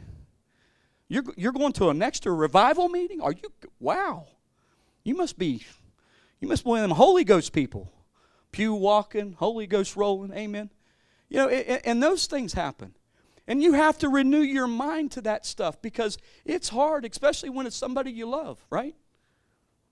[1.09, 3.21] You're, you're going to an extra revival meeting?
[3.21, 3.53] Are you?
[3.79, 4.27] Wow.
[5.05, 5.65] You must be,
[6.41, 7.93] you must be one of them Holy Ghost people.
[8.51, 10.33] Pew walking, Holy Ghost rolling.
[10.33, 10.71] Amen.
[11.29, 12.95] You know, and, those things happen.
[13.47, 17.67] And you have to renew your mind to that stuff because it's hard, especially when
[17.67, 18.95] it's somebody you love, right?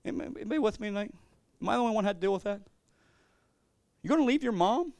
[0.03, 1.13] Anybody with me tonight?
[1.61, 2.61] Am I the only one who had to deal with that?
[4.01, 4.93] You're going to leave your mom?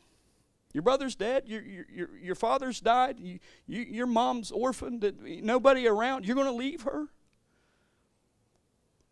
[0.76, 1.44] Your brother's dead.
[1.48, 3.18] Your, your, your, father's died.
[3.18, 5.10] You, you, your mom's orphaned.
[5.24, 6.26] Nobody around.
[6.26, 7.08] You're going to leave her?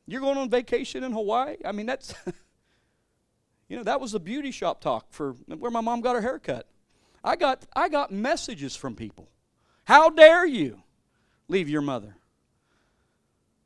[0.05, 1.55] You're going on vacation in Hawaii?
[1.63, 2.13] I mean, that's,
[3.69, 6.37] you know, that was the beauty shop talk for where my mom got her hair
[6.37, 6.67] cut.
[7.23, 9.29] I got, I got messages from people.
[9.85, 10.83] How dare you
[11.47, 12.17] leave your mother?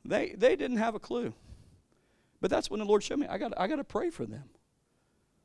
[0.04, 1.34] They, they didn't have a clue.
[2.40, 4.44] But that's when the Lord showed me I got, I got to pray for them.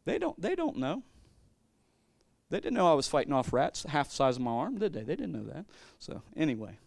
[0.05, 1.01] They don't, they don't know.
[2.53, 4.93] They didn't know I was fighting off rats half the size of my arm, did
[4.93, 5.01] they?
[5.01, 5.65] They didn't know that.
[5.97, 6.77] So, anyway.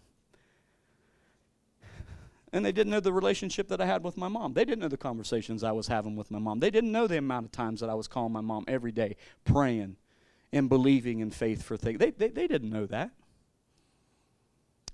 [2.52, 4.52] And they didn't know the relationship that I had with my mom.
[4.52, 6.60] They didn't know the conversations I was having with my mom.
[6.60, 9.16] They didn't know the amount of times that I was calling my mom every day,
[9.44, 9.96] praying
[10.52, 11.98] and believing in faith for things.
[11.98, 13.10] They, they, they didn't know that.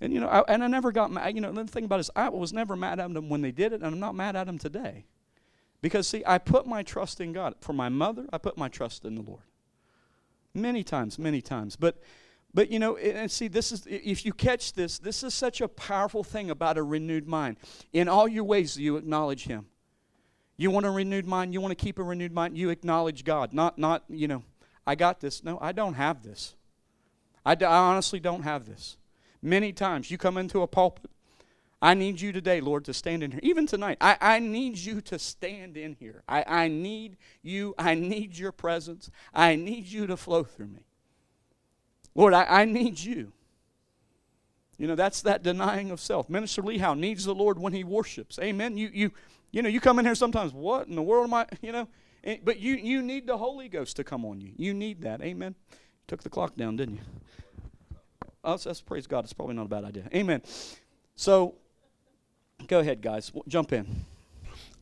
[0.00, 1.34] And, you know, I, and I never got mad.
[1.34, 3.52] You know, the thing about it is I was never mad at them when they
[3.52, 5.04] did it, and I'm not mad at them today.
[5.82, 7.56] Because, see, I put my trust in God.
[7.60, 9.42] For my mother, I put my trust in the Lord.
[10.54, 11.76] Many times, many times.
[11.76, 11.96] But
[12.54, 15.68] but you know, and see, this is if you catch this, this is such a
[15.68, 17.56] powerful thing about a renewed mind.
[17.92, 19.66] In all your ways, you acknowledge Him.
[20.58, 21.54] You want a renewed mind.
[21.54, 22.58] You want to keep a renewed mind.
[22.58, 23.52] You acknowledge God.
[23.52, 24.44] Not not you know.
[24.86, 25.44] I got this.
[25.44, 26.54] No, I don't have this.
[27.44, 28.96] I, d- I honestly don't have this.
[29.40, 31.10] Many times you come into a pulpit,
[31.82, 33.40] I need you today, Lord, to stand in here.
[33.42, 36.22] Even tonight, I, I need you to stand in here.
[36.28, 37.74] I, I need you.
[37.76, 39.10] I need your presence.
[39.34, 40.86] I need you to flow through me.
[42.14, 43.32] Lord, I, I need you.
[44.78, 46.30] You know, that's that denying of self.
[46.30, 48.38] Minister Lee Howe needs the Lord when he worships.
[48.38, 48.76] Amen.
[48.76, 49.10] You, you,
[49.50, 51.88] you know, you come in here sometimes, what in the world am I, you know?
[52.22, 54.52] Eh, but you, you need the Holy Ghost to come on you.
[54.56, 55.20] You need that.
[55.20, 55.56] Amen.
[56.06, 57.02] Took the clock down, didn't you?
[58.44, 59.24] Oh, that's, praise God.
[59.24, 60.08] It's probably not a bad idea.
[60.14, 60.42] Amen.
[61.16, 61.56] So,
[62.68, 63.32] go ahead, guys.
[63.48, 63.86] Jump in.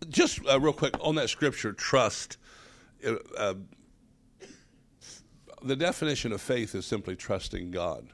[0.08, 2.38] Just uh, real quick on that scripture, trust.
[3.06, 3.54] Uh, uh,
[5.62, 8.08] the definition of faith is simply trusting God.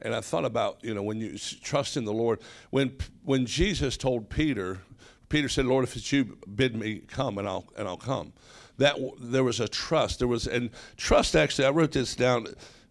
[0.00, 3.96] And I thought about, you know, when you trust in the Lord, when when Jesus
[3.96, 4.80] told Peter,
[5.28, 8.32] Peter said, "Lord, if it's you, bid me come, and I'll and I'll come."
[8.78, 10.18] That there was a trust.
[10.18, 11.36] There was and trust.
[11.36, 12.48] Actually, I wrote this down.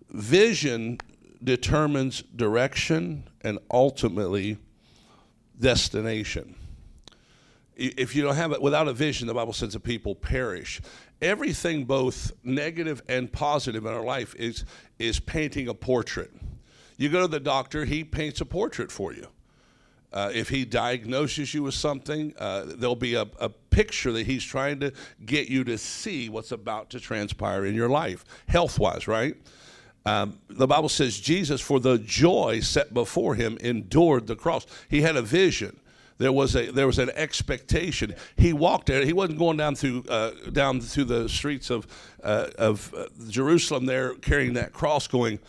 [0.09, 0.99] Vision
[1.43, 4.57] determines direction and ultimately
[5.61, 6.55] destination.
[7.75, 10.81] If you don't have it without a vision, the Bible says the people perish.
[11.21, 14.65] Everything, both negative and positive in our life, is
[14.99, 16.31] is painting a portrait.
[16.97, 19.27] You go to the doctor, he paints a portrait for you.
[20.13, 24.43] Uh, if he diagnoses you with something, uh, there'll be a, a, picture that he's
[24.43, 24.91] trying to
[25.25, 29.37] get you to see what's about to transpire in your life, health wise, right?
[30.05, 34.65] Um, the Bible says Jesus, for the joy set before him, endured the cross.
[34.89, 35.79] He had a vision.
[36.17, 38.13] There was a there was an expectation.
[38.35, 39.03] He walked there.
[39.03, 41.87] He wasn't going down through uh, down through the streets of
[42.23, 45.39] uh, of uh, Jerusalem there carrying that cross, going,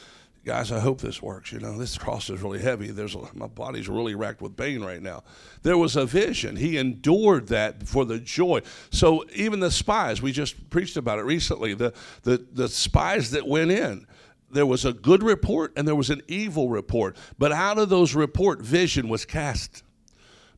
[0.47, 1.53] guys, I hope this works.
[1.53, 2.91] You know, this cross is really heavy.
[2.91, 5.25] There's a, my body's really racked with pain right now.
[5.62, 6.57] There was a vision.
[6.57, 8.62] He endured that for the joy.
[8.91, 11.75] So even the spies, we just preached about it recently.
[11.75, 14.07] The the the spies that went in
[14.53, 17.17] there was a good report and there was an evil report.
[17.38, 19.83] But out of those report, vision was cast,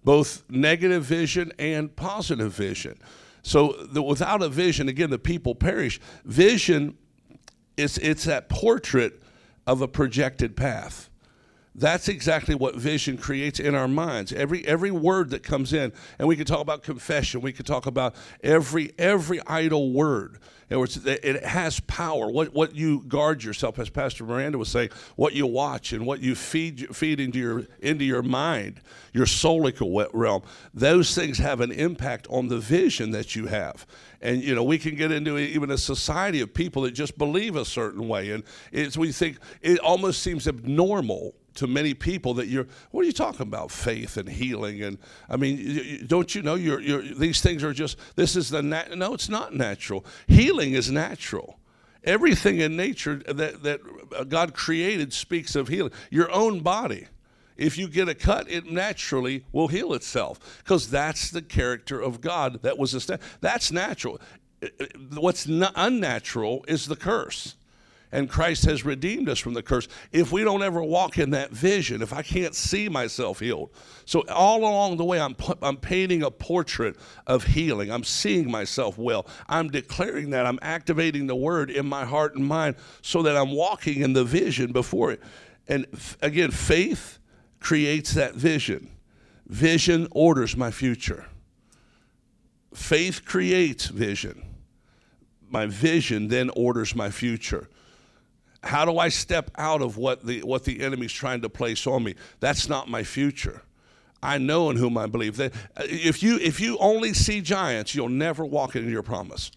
[0.03, 2.99] both negative vision and positive vision.
[3.43, 6.01] So the, without a vision, again, the people perish.
[6.25, 6.97] Vision
[7.77, 9.23] is it's that portrait
[9.67, 11.11] of a projected path.
[11.75, 14.33] That's exactly what vision creates in our minds.
[14.33, 17.41] Every every word that comes in, and we could talk about confession.
[17.41, 20.39] We could talk about every every idle word.
[20.71, 22.31] It has power.
[22.31, 26.21] What what you guard yourself, as Pastor Miranda was saying, what you watch and what
[26.21, 28.81] you feed feed into your into your mind,
[29.13, 30.43] your soulical realm.
[30.73, 33.87] Those things have an impact on the vision that you have.
[34.21, 37.57] And you know, we can get into even a society of people that just believe
[37.57, 42.49] a certain way, and it's we think it almost seems abnormal to many people that
[42.49, 43.71] you're what are you talking about?
[43.71, 47.99] Faith and healing and i mean don't you know you're, you're these things are just
[48.17, 50.05] this is the nat- no it's not natural.
[50.27, 51.59] Healing is natural.
[52.05, 53.81] Everything in nature that, that
[54.17, 55.93] uh, god created speaks of healing.
[56.11, 57.09] Your own body
[57.57, 62.21] if you get a cut it naturally will heal itself because that's the character of
[62.21, 64.21] god that was established that's natural.
[64.63, 64.87] Uh, uh,
[65.21, 67.57] what's unnatural is the curse
[68.15, 69.89] and Christ has redeemed us from the curse.
[70.13, 73.71] If we don't ever walk in that vision, if I can't see myself healed.
[74.05, 76.97] So, all along the way, I'm, I'm painting a portrait
[77.27, 77.91] of healing.
[77.91, 79.27] I'm seeing myself well.
[79.49, 80.47] I'm declaring that.
[80.47, 84.25] I'm activating the word in my heart and mind so that I'm walking in the
[84.25, 85.21] vision before it.
[85.67, 87.19] And f- again, faith
[87.59, 88.93] creates that vision.
[89.49, 91.27] Vision orders my future.
[92.73, 94.41] Faith creates vision.
[95.49, 97.69] My vision then orders my future
[98.65, 102.05] how do I step out of what the what the enemy's trying to place on
[102.05, 102.15] me?
[102.41, 103.63] That's not my future.
[104.23, 105.37] I know in whom I believe.
[105.37, 109.51] That uh, if you if you only see giants, you'll never walk into your promise.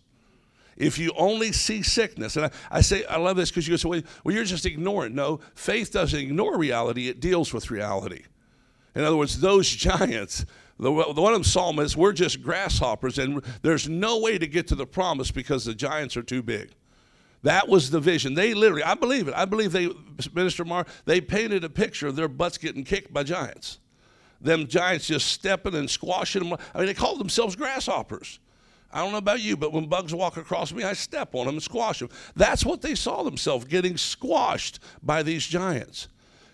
[0.76, 3.89] If you only see sickness, and I, I say I love this because you say,
[3.89, 5.15] well, well, you're just ignoring.
[5.15, 8.24] No, faith doesn't ignore reality; it deals with reality.
[8.93, 10.46] In other words, those giants.
[10.80, 14.67] The, the one of them psalmists, we're just grasshoppers, and there's no way to get
[14.67, 16.70] to the promise because the giants are too big.
[17.43, 18.34] That was the vision.
[18.34, 19.34] They literally, I believe it.
[19.36, 19.89] I believe they,
[20.34, 23.80] Minister Mar, they painted a picture of their butts getting kicked by giants.
[24.41, 26.58] Them giants just stepping and squashing them.
[26.73, 28.39] I mean, they called themselves grasshoppers.
[28.91, 31.56] I don't know about you, but when bugs walk across me, I step on them
[31.56, 32.10] and squash them.
[32.36, 36.08] That's what they saw themselves getting squashed by these giants.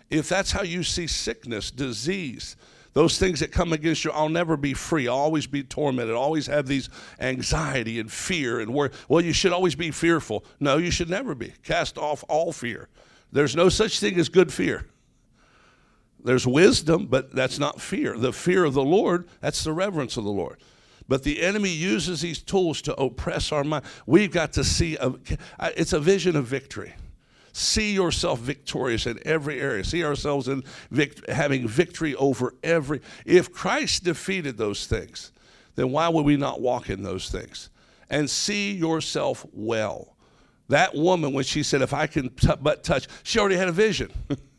[0.10, 2.56] If that's how you see sickness, disease,
[2.94, 5.08] those things that come against you, I'll never be free.
[5.08, 6.16] I'll always be tormented.
[6.16, 8.92] I'll always have these anxiety and fear and worry.
[9.08, 10.46] Well, you should always be fearful.
[10.60, 11.54] No, you should never be.
[11.64, 12.90] Cast off all fear.
[13.32, 14.86] There's no such thing as good fear.
[16.24, 18.18] There's wisdom, but that's not fear.
[18.18, 20.60] The fear of the Lord, that's the reverence of the Lord.
[21.08, 23.84] But the enemy uses these tools to oppress our mind.
[24.06, 25.14] We've got to see, a,
[25.76, 26.94] it's a vision of victory.
[27.54, 29.84] See yourself victorious in every area.
[29.84, 33.00] See ourselves in vict- having victory over every.
[33.26, 35.32] If Christ defeated those things,
[35.76, 37.70] then why would we not walk in those things?
[38.10, 40.16] And see yourself well.
[40.70, 43.74] That woman, when she said, If I can t- but touch, she already had a
[43.74, 44.12] vision.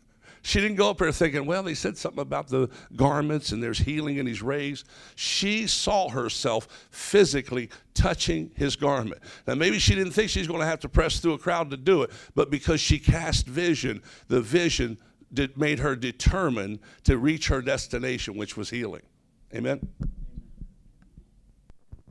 [0.47, 3.79] She didn't go up there thinking, well, they said something about the garments and there's
[3.79, 4.85] healing in his rays.
[5.17, 9.23] She saw herself physically touching his garment.
[9.47, 11.79] Now, maybe she didn't think she's going to have to press through a crowd to
[11.79, 14.99] do it, but because she cast vision, the vision
[15.33, 19.03] did, made her determined to reach her destination, which was healing.
[19.55, 19.81] Amen.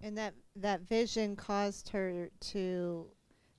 [0.02, 3.06] And that that vision caused her to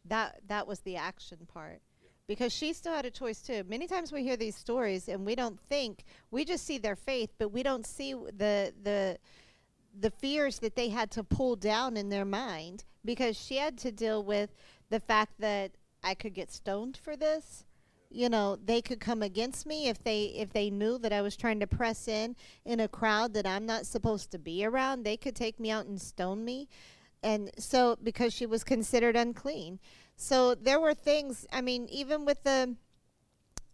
[0.06, 1.80] that that was the action part
[2.26, 3.64] because she still had a choice too.
[3.68, 7.30] Many times we hear these stories and we don't think we just see their faith,
[7.38, 9.18] but we don't see the the
[9.98, 13.92] the fears that they had to pull down in their mind because she had to
[13.92, 14.50] deal with
[14.90, 17.64] the fact that I could get stoned for this.
[18.10, 21.36] You know, they could come against me if they if they knew that I was
[21.36, 25.02] trying to press in in a crowd that I'm not supposed to be around.
[25.02, 26.68] They could take me out and stone me.
[27.22, 29.78] And so because she was considered unclean.
[30.16, 31.46] So there were things.
[31.52, 32.76] I mean, even with the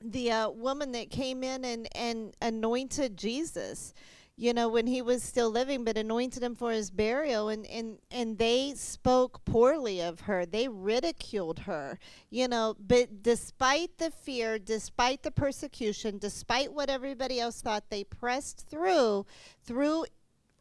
[0.02, 3.92] the uh, woman that came in and and anointed Jesus,
[4.40, 7.98] you know, when he was still living, but anointed him for his burial, and and
[8.10, 10.46] and they spoke poorly of her.
[10.46, 11.98] They ridiculed her,
[12.30, 12.74] you know.
[12.80, 19.26] But despite the fear, despite the persecution, despite what everybody else thought, they pressed through
[19.62, 20.06] through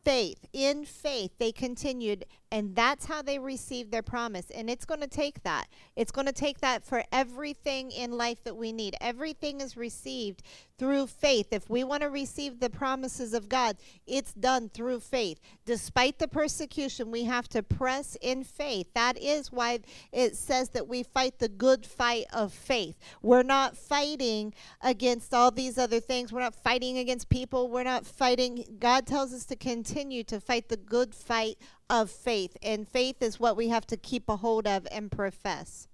[0.03, 4.49] faith, in faith, they continued, and that's how they received their promise.
[4.49, 5.67] And it's going to take that.
[5.95, 8.95] It's going to take that for everything in life that we need.
[8.99, 10.41] Everything is received
[10.79, 11.47] through faith.
[11.51, 15.39] If we want to receive the promises of God, it's done through faith.
[15.65, 18.87] Despite the persecution, we have to press in faith.
[18.95, 19.81] That is why
[20.11, 22.97] it says that we fight the good fight of faith.
[23.21, 26.31] We're not fighting against all these other things.
[26.31, 27.69] We're not fighting against people.
[27.69, 28.77] We're not fighting.
[28.79, 31.57] God tells us to continue to fight the good fight
[31.89, 32.55] of faith.
[32.61, 35.87] And faith is what we have to keep a hold of and profess.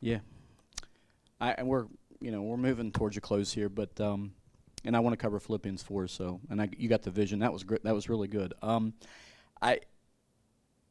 [0.00, 0.18] Yeah.
[1.40, 1.86] I, and we're
[2.20, 4.32] you know we're moving towards your close here, but um,
[4.84, 6.08] and I want to cover Philippians four.
[6.08, 7.40] So and I you got the vision.
[7.40, 7.84] That was great.
[7.84, 8.54] That was really good.
[8.62, 8.94] Um,
[9.60, 9.80] I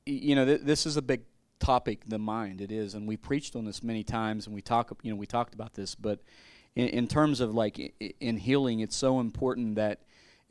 [0.06, 1.22] you know th- this is a big
[1.60, 2.62] topic, the mind.
[2.62, 5.26] It is, and we preached on this many times, and we talk you know we
[5.26, 6.20] talked about this, but
[6.76, 10.02] in, in terms of like in healing, it's so important that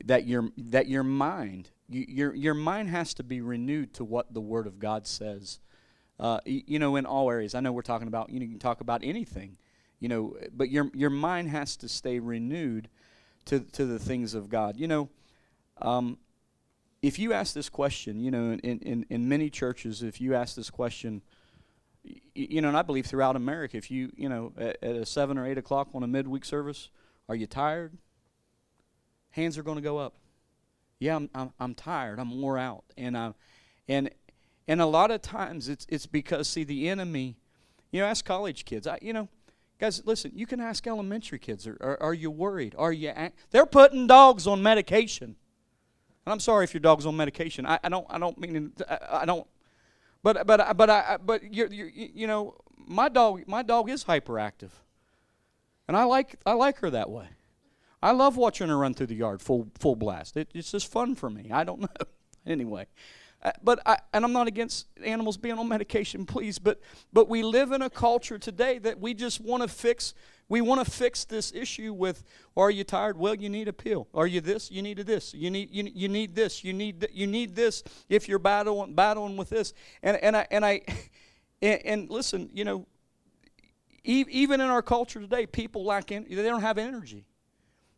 [0.03, 4.33] that your that your mind you, your your mind has to be renewed to what
[4.33, 5.59] the Word of God says.
[6.19, 7.55] Uh, you know, in all areas.
[7.55, 9.57] I know we're talking about you, know, you can talk about anything
[10.03, 12.89] you know, but your your mind has to stay renewed
[13.45, 14.75] to to the things of God.
[14.75, 15.09] You know,
[15.77, 16.17] um,
[17.01, 20.57] if you ask this question, you know, in, in, in many churches, if you ask
[20.57, 21.21] this question,
[22.35, 25.37] you know, and I believe throughout America, if you, you know, at, at a seven
[25.37, 26.89] or eight o'clock on a midweek service,
[27.29, 27.97] are you tired?
[29.31, 30.15] Hands are going to go up.
[31.03, 32.19] Yeah, I'm, I'm, I'm tired.
[32.19, 33.33] I'm wore out, and I,
[33.87, 34.09] and
[34.67, 37.37] and a lot of times it's it's because see the enemy,
[37.91, 38.87] you know, ask college kids.
[38.87, 39.27] I, you know,
[39.83, 42.73] Guys, listen, you can ask elementary kids, are, are, are you worried?
[42.77, 43.11] Are you
[43.51, 45.35] They're putting dogs on medication.
[46.25, 47.65] And I'm sorry if your dog's on medication.
[47.65, 49.45] I, I don't I don't mean I, I don't
[50.21, 54.71] but but but I but you you you know, my dog my dog is hyperactive.
[55.89, 57.27] And I like I like her that way.
[58.03, 60.35] I love watching her run through the yard full full blast.
[60.35, 61.51] It, it's just fun for me.
[61.51, 61.87] I don't know.
[62.45, 62.87] anyway.
[63.41, 66.59] Uh, but I, and I'm not against animals being on medication, please.
[66.59, 66.81] But
[67.13, 70.13] but we live in a culture today that we just want to fix.
[70.49, 72.25] We want to fix this issue with.
[72.57, 73.17] Are you tired?
[73.17, 74.09] Well, you need a pill.
[74.13, 74.69] Are you this?
[74.69, 75.33] You need this.
[75.33, 76.61] You need you, you need this.
[76.61, 79.73] You need th- you need this if you're battling battling with this.
[80.01, 80.81] And and I and I
[81.61, 82.85] and, and listen, you know,
[84.03, 87.25] e- even in our culture today, people lack en- they don't have energy.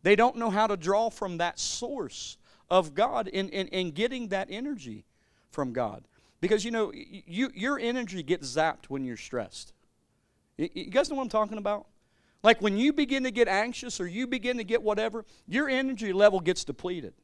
[0.06, 2.38] They don't know how to draw from that source
[2.70, 5.04] of God in, in, in getting that energy
[5.50, 6.04] from God.
[6.40, 9.72] Because you know, you, your energy gets zapped when you're stressed.
[10.58, 11.88] You, you guys know what I'm talking about?
[12.44, 16.12] Like when you begin to get anxious or you begin to get whatever, your energy
[16.12, 17.14] level gets depleted.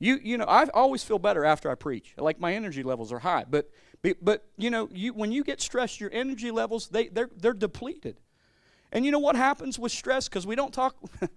[0.00, 2.12] You, you know, I always feel better after I preach.
[2.16, 3.44] Like my energy levels are high.
[3.48, 3.70] But,
[4.20, 8.16] but you know, you, when you get stressed, your energy levels, they, they're, they're depleted.
[8.90, 10.28] And you know what happens with stress?
[10.28, 10.96] Because we don't talk,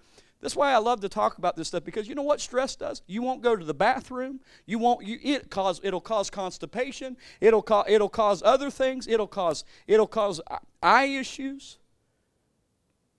[0.42, 3.04] That's why I love to talk about this stuff because you know what stress does?
[3.08, 4.40] You won't go to the bathroom.
[4.66, 5.06] You won't.
[5.06, 7.16] You, it cause it'll cause constipation.
[7.40, 9.08] It'll cause it'll cause other things.
[9.08, 10.42] It'll cause it'll cause
[10.82, 11.78] eye issues.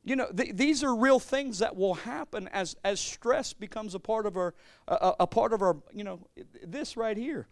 [0.05, 4.01] you know, th- these are real things that will happen as, as stress becomes a
[4.01, 4.55] part of our,
[4.89, 6.27] a, a part of our, you know,
[6.65, 7.47] this right here.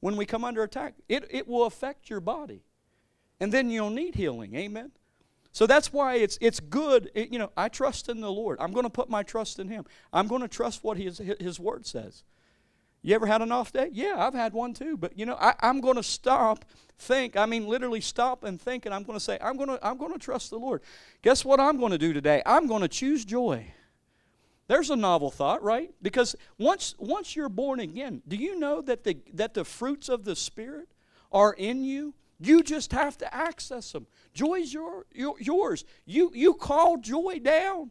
[0.00, 2.62] When we come under attack, it, it will affect your body.
[3.38, 4.54] And then you'll need healing.
[4.54, 4.92] Amen.
[5.52, 7.10] So that's why it's, it's good.
[7.14, 8.58] It, you know, I trust in the Lord.
[8.60, 9.84] I'm going to put my trust in Him.
[10.12, 12.22] I'm going to trust what His, his Word says.
[13.02, 13.88] You ever had an off day?
[13.92, 14.96] Yeah, I've had one too.
[14.96, 16.64] But you know, I, am going to stop,
[16.98, 17.36] think.
[17.36, 19.96] I mean, literally stop and think, and I'm going to say, I'm going to, I'm
[19.96, 20.82] going to trust the Lord.
[21.22, 22.42] Guess what I'm going to do today?
[22.44, 23.72] I'm going to choose joy.
[24.68, 25.90] There's a novel thought, right?
[26.00, 30.24] Because once, once you're born again, do you know that the, that the fruits of
[30.24, 30.88] the Spirit
[31.32, 32.14] are in you?
[32.40, 34.06] You just have to access them.
[34.32, 35.84] Joy's your, your, yours.
[36.06, 37.90] You, you call joy down.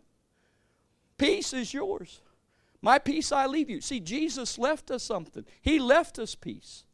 [1.18, 2.22] Peace is yours.
[2.82, 3.80] My peace I leave you.
[3.82, 5.46] See, Jesus left us something.
[5.62, 6.86] He left us peace.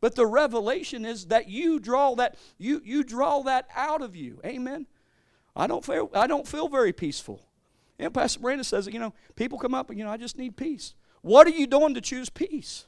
[0.00, 4.40] But the revelation is that you draw that you you draw that out of you.
[4.44, 4.86] Amen.
[5.54, 7.40] I don't feel I don't feel very peaceful.
[8.00, 10.56] And Pastor Brandon says, you know, people come up and you know, I just need
[10.56, 10.94] peace.
[11.20, 12.86] What are you doing to choose peace?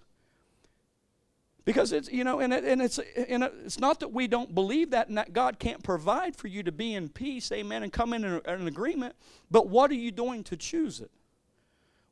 [1.65, 4.91] Because it's you know, and, it, and it's and it's not that we don't believe
[4.91, 8.13] that and that God can't provide for you to be in peace, amen, and come
[8.13, 9.15] in an, agreement.
[9.51, 11.11] But what are you doing to choose it?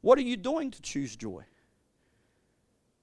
[0.01, 1.45] What are you doing to choose joy?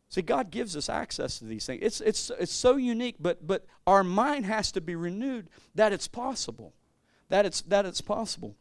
[0.09, 1.81] See, God gives us access to these things.
[1.83, 6.07] It's, it's, it's so unique, but, but our mind has to be renewed that it's
[6.07, 6.73] possible.
[7.29, 8.55] That it's, that it's possible.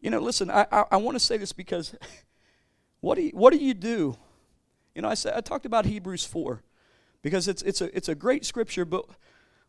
[0.00, 1.94] You know, listen, I, I, I want to say this because
[3.00, 4.16] what do you, what do you do?
[4.96, 6.62] You know, I, said, I talked about Hebrews 4
[7.20, 9.04] because it's, it's, a, it's a great scripture, but,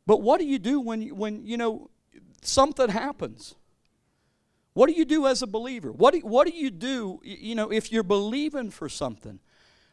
[0.06, 1.90] but what do you do when, when, you know,
[2.42, 3.56] something happens?
[4.72, 5.92] What do you do as a believer?
[5.92, 9.40] What do, what do you do, you know, if you're believing for something?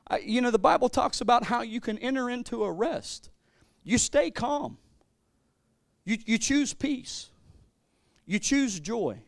[0.07, 3.31] I, you know, the Bible talks about how you can enter into a rest.
[3.83, 4.79] You stay calm.
[6.05, 7.31] You, you choose peace.
[8.25, 9.19] You choose joy.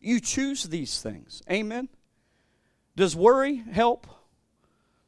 [0.00, 1.40] You choose these things.
[1.48, 1.88] Amen?
[2.96, 4.08] Does worry help?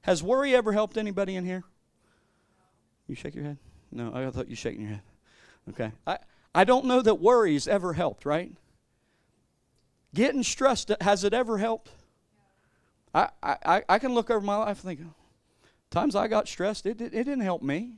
[0.02, 1.64] Has worry ever helped anybody in here?
[3.08, 3.58] You shake your head?
[3.90, 5.02] No, I thought you shaking your head.
[5.70, 5.92] Okay.
[6.06, 6.18] I,
[6.54, 8.52] I don't know that worries ever helped, right?
[10.14, 11.90] Getting stressed, uh, has it ever helped?
[13.14, 15.08] I, I, I can look over my life and think,
[15.90, 17.92] times I got stressed, it, it, it didn't help me.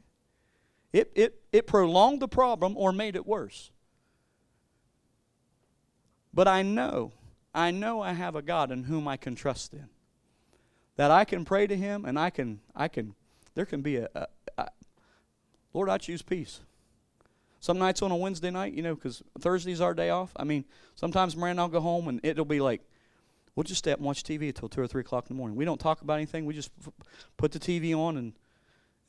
[0.92, 3.70] It, it, it prolonged the problem or made it worse.
[6.32, 7.12] But I know,
[7.54, 9.88] I know I have a God in whom I can trust in.
[10.96, 13.14] That I can pray to Him and I can, I can,
[13.54, 14.26] there can be a, a,
[14.58, 14.68] a
[15.72, 16.60] Lord, I choose peace.
[17.60, 20.32] Some nights on a Wednesday night, you know, because Thursday's our day off.
[20.36, 20.64] I mean,
[20.94, 22.82] sometimes Miranda I'll go home and it'll be like,
[23.54, 25.56] we'll just stay up and watch TV until 2 or 3 o'clock in the morning.
[25.56, 26.44] We don't talk about anything.
[26.44, 26.92] We just f-
[27.36, 28.34] put the TV on and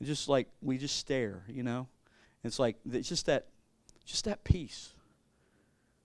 [0.02, 1.88] just like, we just stare, you know.
[2.44, 3.48] It's like, it's just that,
[4.06, 4.94] just that peace.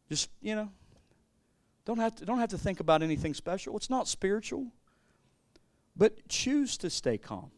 [0.09, 0.70] Just, you know,
[1.85, 3.76] don't have to, don't have to think about anything special.
[3.76, 4.66] It's not spiritual.
[6.01, 7.51] But choose to stay calm.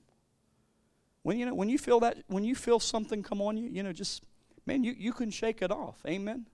[1.22, 3.84] When you know when you feel that when you feel something come on you, you
[3.84, 4.24] know, just
[4.66, 6.00] man, you, you can shake it off.
[6.04, 6.46] Amen.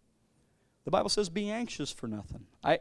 [0.84, 2.45] The Bible says, be anxious for nothing.
[2.62, 2.80] I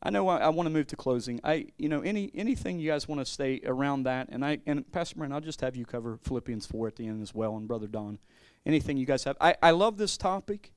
[0.00, 1.40] I know I, I want to move to closing.
[1.42, 4.88] I you know, any anything you guys want to stay around that, and I and
[4.92, 7.66] Pastor Brent, I'll just have you cover Philippians four at the end as well, and
[7.66, 8.20] Brother Don.
[8.64, 9.36] Anything you guys have.
[9.40, 10.72] I, I love this topic,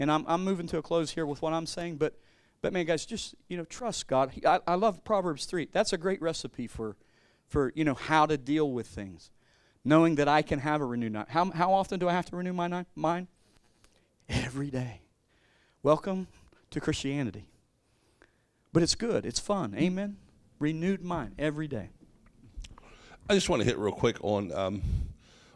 [0.00, 2.18] and I'm I'm moving to a close here with what I'm saying, but
[2.64, 4.32] but man, guys, just you know, trust God.
[4.46, 5.68] I, I love Proverbs three.
[5.70, 6.96] That's a great recipe for
[7.46, 9.30] for you know how to deal with things
[9.84, 11.26] knowing that I can have a renewed mind.
[11.28, 13.26] How, how often do I have to renew my mind?
[14.30, 15.02] Every day.
[15.82, 16.26] Welcome
[16.70, 17.44] to Christianity.
[18.72, 19.74] But it's good, it's fun.
[19.76, 20.16] Amen.
[20.58, 21.90] Renewed mind every day.
[23.28, 24.80] I just want to hit real quick on um,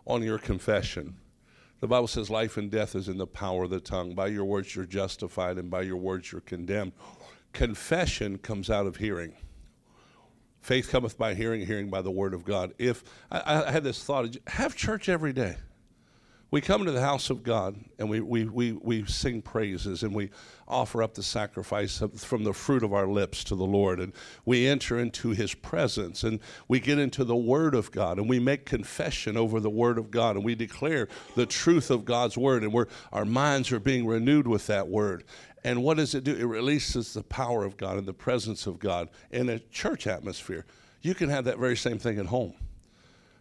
[0.07, 1.17] on your confession.
[1.81, 4.15] The Bible says life and death is in the power of the tongue.
[4.15, 6.93] By your words you're justified, and by your words you're condemned.
[7.53, 9.35] Confession comes out of hearing.
[10.61, 12.75] Faith cometh by hearing, hearing by the word of God.
[12.79, 15.57] If I, I had this thought, have church every day.
[16.51, 20.15] We come to the house of God and we, we, we, we sing praises and
[20.15, 20.31] we
[20.67, 24.01] offer up the sacrifice of, from the fruit of our lips to the Lord.
[24.01, 24.15] And
[24.47, 28.39] we enter into His presence and we get into the Word of God and we
[28.39, 32.63] make confession over the Word of God and we declare the truth of God's Word
[32.63, 35.25] and we're, our minds are being renewed with that Word.
[35.65, 36.35] And what does it do?
[36.35, 40.65] It releases the power of God and the presence of God in a church atmosphere.
[41.03, 42.55] You can have that very same thing at home.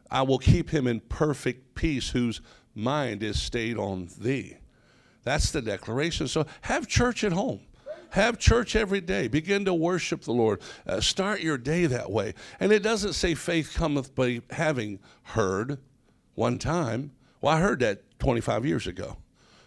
[0.10, 2.42] I will keep him in perfect peace whose
[2.78, 4.58] mind is stayed on thee.
[5.24, 6.28] That's the declaration.
[6.28, 7.62] So have church at home.
[8.12, 9.28] Have church every day.
[9.28, 10.62] Begin to worship the Lord.
[10.86, 12.34] Uh, start your day that way.
[12.60, 15.80] And it doesn't say faith cometh by having heard
[16.36, 17.12] one time.
[17.42, 19.18] Well, I heard that 25 years ago.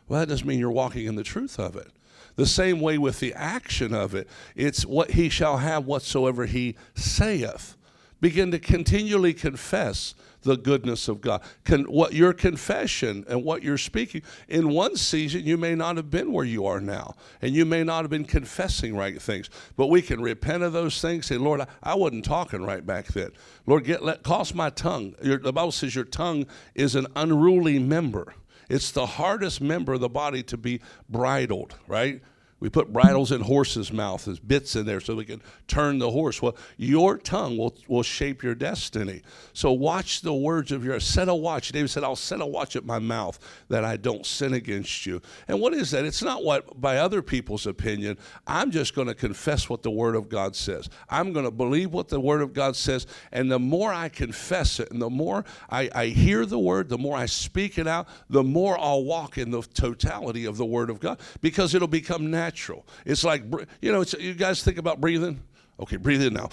[0.09, 1.93] Well, that doesn't mean you're walking in the truth of it.
[2.37, 4.29] The same way with the action of it.
[4.57, 7.77] It's what he shall have whatsoever he saith.
[8.21, 11.43] Begin to continually confess the goodness of God.
[11.65, 16.11] Con- what your confession and what you're speaking in one season, you may not have
[16.11, 19.51] been where you are now, and you may not have been confessing right things.
[19.77, 21.27] But we can repent of those things.
[21.27, 23.31] Say, Lord, I, I wasn't talking right back then.
[23.67, 25.15] Lord, get let cost my tongue.
[25.23, 28.35] Your, the Bible says your tongue is an unruly member.
[28.69, 32.23] It's the hardest member of the body to be bridled, right?
[32.61, 36.11] We put bridles in horses' mouths, there's bits in there so we can turn the
[36.11, 36.43] horse.
[36.43, 39.23] Well, your tongue will, will shape your destiny.
[39.55, 41.73] So watch the words of your set a watch.
[41.73, 43.39] David said, I'll set a watch at my mouth
[43.69, 45.23] that I don't sin against you.
[45.49, 46.05] And what is that?
[46.05, 48.19] It's not what by other people's opinion.
[48.47, 50.91] I'm just going to confess what the word of God says.
[51.09, 53.07] I'm going to believe what the word of God says.
[53.33, 56.99] And the more I confess it and the more I, I hear the word, the
[56.99, 60.91] more I speak it out, the more I'll walk in the totality of the word
[60.91, 62.85] of God because it'll become natural natural.
[63.07, 63.45] It's like,
[63.81, 65.41] you know, you guys think about breathing?
[65.79, 66.49] Okay, breathe in now,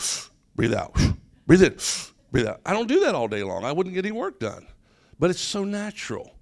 [0.56, 0.96] breathe out,
[1.48, 1.76] breathe in,
[2.32, 2.62] breathe out.
[2.66, 3.66] I don't do that all day long.
[3.66, 4.68] I wouldn't get any work done.
[5.20, 6.36] But it's so natural.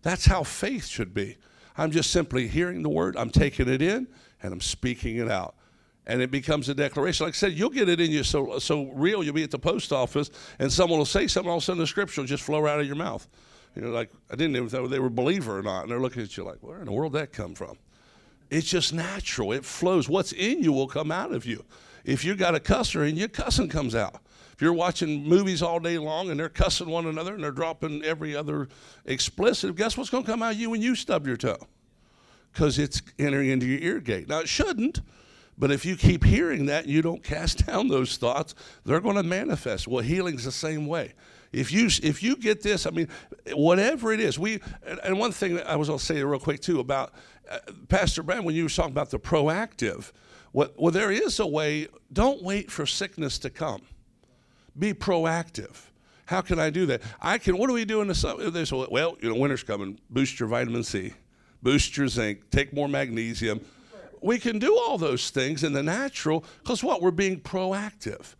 [0.00, 1.36] That's how faith should be.
[1.76, 4.08] I'm just simply hearing the word, I'm taking it in,
[4.42, 5.54] and I'm speaking it out.
[6.06, 7.26] And it becomes a declaration.
[7.26, 9.58] Like I said, you'll get it in you so, so real, you'll be at the
[9.58, 12.42] post office, and someone will say something, all of a sudden the scripture will just
[12.42, 13.28] flow out of your mouth.
[13.76, 15.82] You know, like, I didn't even know they were a believer or not.
[15.82, 17.78] And they're looking at you like, where in the world did that come from?
[18.52, 19.52] It's just natural.
[19.52, 20.10] It flows.
[20.10, 21.64] What's in you will come out of you.
[22.04, 24.16] If you got a cusser in your cussing comes out.
[24.52, 28.04] If you're watching movies all day long and they're cussing one another and they're dropping
[28.04, 28.68] every other
[29.06, 31.56] explicit, guess what's going to come out of you when you stub your toe?
[32.52, 34.28] Because it's entering into your ear gate.
[34.28, 35.00] Now, it shouldn't,
[35.56, 39.16] but if you keep hearing that and you don't cast down those thoughts, they're going
[39.16, 39.88] to manifest.
[39.88, 41.14] Well, healing's the same way.
[41.52, 43.08] If you if you get this, I mean,
[43.52, 44.60] whatever it is, we
[45.04, 47.12] and one thing I was going to say real quick too about
[47.50, 50.12] uh, Pastor Brad when you were talking about the proactive.
[50.52, 51.88] What, well, there is a way.
[52.12, 53.82] Don't wait for sickness to come.
[54.78, 55.76] Be proactive.
[56.26, 57.02] How can I do that?
[57.20, 57.58] I can.
[57.58, 58.50] What do we do in the summer?
[58.90, 59.98] Well, you know, winter's coming.
[60.08, 61.12] Boost your vitamin C,
[61.62, 63.60] boost your zinc, take more magnesium.
[64.22, 67.02] We can do all those things in the natural because what?
[67.02, 68.34] We're being proactive.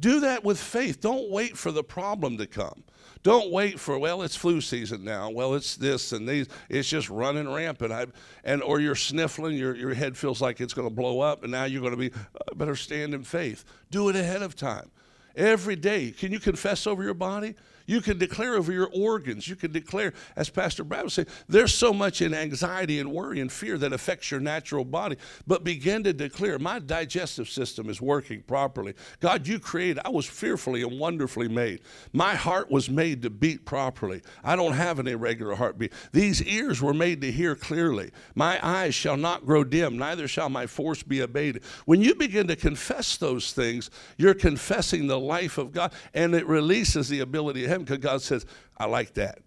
[0.00, 1.00] Do that with faith.
[1.00, 2.84] Don't wait for the problem to come.
[3.24, 5.28] Don't wait for well, it's flu season now.
[5.30, 6.46] Well, it's this and these.
[6.68, 7.92] It's just running rampant.
[7.92, 8.06] I,
[8.44, 9.56] and or you're sniffling.
[9.56, 11.96] Your your head feels like it's going to blow up, and now you're going to
[11.96, 13.64] be uh, better stand in faith.
[13.90, 14.90] Do it ahead of time.
[15.34, 17.54] Every day, can you confess over your body?
[17.88, 19.48] You can declare over your organs.
[19.48, 23.40] You can declare, as Pastor Brad was saying, there's so much in anxiety and worry
[23.40, 25.16] and fear that affects your natural body.
[25.46, 28.92] But begin to declare, my digestive system is working properly.
[29.20, 31.80] God, you created, I was fearfully and wonderfully made.
[32.12, 34.20] My heart was made to beat properly.
[34.44, 35.94] I don't have an irregular heartbeat.
[36.12, 38.10] These ears were made to hear clearly.
[38.34, 41.64] My eyes shall not grow dim, neither shall my force be abated.
[41.86, 46.46] When you begin to confess those things, you're confessing the life of God, and it
[46.46, 49.40] releases the ability of him because God says, I like that.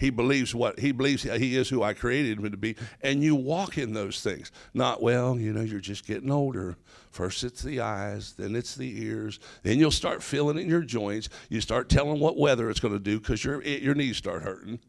[0.00, 3.34] He believes what he believes he is who I created him to be, and you
[3.34, 4.50] walk in those things.
[4.72, 6.78] Not well, you know, you're just getting older.
[7.10, 11.28] First it's the eyes, then it's the ears, then you'll start feeling in your joints.
[11.50, 14.80] You start telling what weather it's going to do because your your knees start hurting.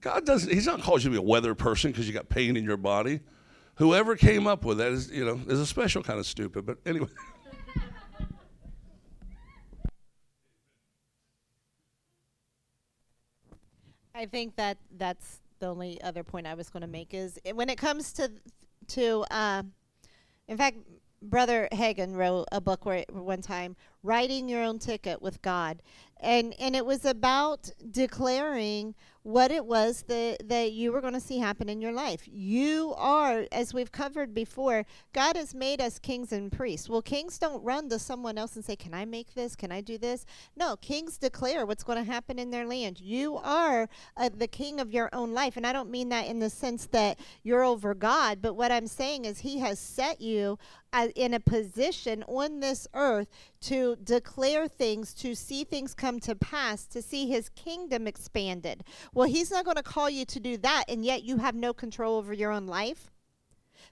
[0.00, 0.50] God doesn't.
[0.50, 2.78] He's not called you to be a weather person because you got pain in your
[2.78, 3.20] body.
[3.74, 6.64] Whoever came up with that is, you know, is a special kind of stupid.
[6.64, 7.08] But anyway.
[14.18, 17.70] I think that that's the only other point I was going to make is when
[17.70, 18.32] it comes to
[18.88, 19.62] to uh,
[20.48, 20.78] in fact
[21.22, 25.82] brother Hagin wrote a book where one time writing your own ticket with God.
[26.20, 28.96] And and it was about declaring
[29.28, 32.22] what it was that, that you were going to see happen in your life.
[32.24, 36.88] You are, as we've covered before, God has made us kings and priests.
[36.88, 39.54] Well, kings don't run to someone else and say, Can I make this?
[39.54, 40.24] Can I do this?
[40.56, 43.00] No, kings declare what's going to happen in their land.
[43.00, 45.58] You are uh, the king of your own life.
[45.58, 48.86] And I don't mean that in the sense that you're over God, but what I'm
[48.86, 50.58] saying is He has set you
[51.14, 53.28] in a position on this earth
[53.62, 58.84] to declare things, to see things come to pass, to see His kingdom expanded.
[59.12, 61.72] Well, He's not going to call you to do that, and yet you have no
[61.72, 63.10] control over your own life.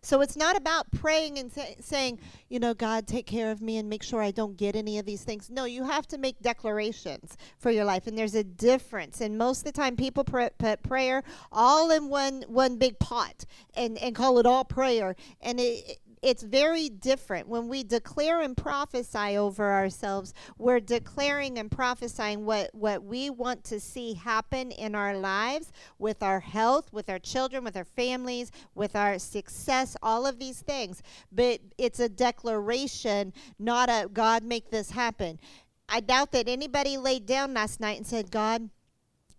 [0.02, 3.76] So it's not about praying and say, saying, you know, God, take care of me
[3.76, 5.50] and make sure I don't get any of these things.
[5.50, 9.20] No, you have to make declarations for your life, and there's a difference.
[9.20, 13.44] And most of the time, people pray, put prayer all in one one big pot
[13.74, 15.16] and and call it all prayer.
[15.40, 17.48] And it, it's very different.
[17.48, 23.64] When we declare and prophesy over ourselves we're declaring and prophesying what what we want
[23.64, 28.50] to see happen in our lives with our health with our children with our families
[28.74, 31.02] with our success all of these things.
[31.30, 35.40] But it's a declaration not a god make this happen.
[35.88, 38.70] I doubt that anybody laid down last night and said god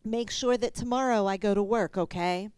[0.03, 2.49] make sure that tomorrow i go to work okay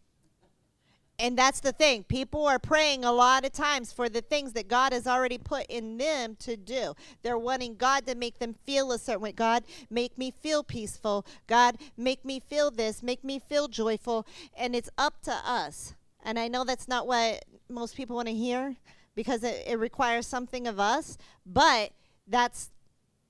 [1.20, 2.02] and that's the thing.
[2.04, 5.66] People are praying a lot of times for the things that God has already put
[5.68, 6.94] in them to do.
[7.22, 9.32] They're wanting God to make them feel a certain way.
[9.32, 11.26] God, make me feel peaceful.
[11.46, 13.02] God, make me feel this.
[13.02, 14.26] Make me feel joyful.
[14.56, 15.94] And it's up to us.
[16.22, 18.76] And I know that's not what most people want to hear
[19.14, 21.92] because it, it requires something of us, but
[22.26, 22.70] that's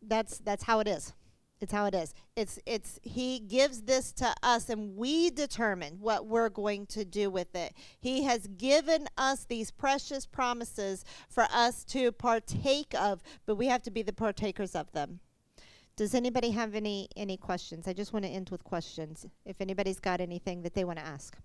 [0.02, 1.12] that's that's how it is.
[1.60, 2.14] It's how it is.
[2.36, 7.28] It's it's he gives this to us and we determine what we're going to do
[7.28, 7.74] with it.
[8.00, 13.82] He has given us these precious promises for us to partake of, but we have
[13.82, 15.20] to be the partakers of them.
[15.96, 17.86] Does anybody have any any questions?
[17.86, 19.26] I just want to end with questions.
[19.44, 21.36] If anybody's got anything that they want to ask.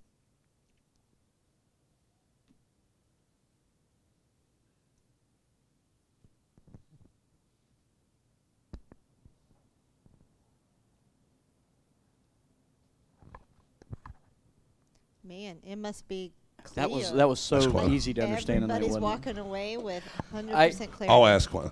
[15.27, 16.31] Man, it must be
[16.63, 16.87] clear.
[16.87, 18.61] That was that was so That's easy to understand.
[18.63, 19.03] and they Everybody's wasn't.
[19.03, 20.03] walking away with
[20.33, 21.07] 100% I- clarity.
[21.09, 21.71] I'll ask one.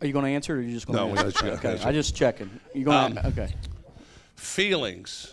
[0.00, 1.10] Are you going to answer, or are you just going No, to?
[1.12, 2.50] we gotta check, Okay, gotta I just checking.
[2.74, 2.96] You going?
[2.96, 3.54] Um, to okay.
[4.34, 5.32] Feelings.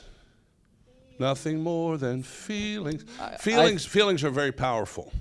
[1.19, 3.05] Nothing more than feelings.
[3.19, 3.85] I- feelings.
[3.85, 5.11] feelings are very powerful.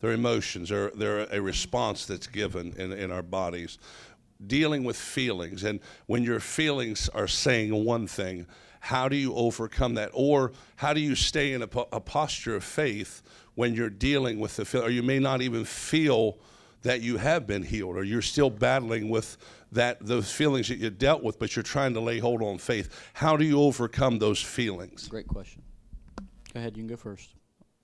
[0.00, 0.68] They're emotions.
[0.68, 3.78] They're they're a response that's given in in our bodies.
[4.46, 8.46] Dealing with feelings, and when your feelings are saying one thing,
[8.80, 12.56] how do you overcome that, or how do you stay in a, po- a posture
[12.56, 13.22] of faith
[13.54, 16.38] when you're dealing with the feel, or you may not even feel
[16.82, 19.36] that you have been healed, or you're still battling with
[19.72, 23.10] that those feelings that you dealt with, but you're trying to lay hold on faith.
[23.14, 25.08] How do you overcome those feelings?
[25.08, 25.62] Great question.
[26.54, 26.76] Go ahead.
[26.76, 27.34] You can go first.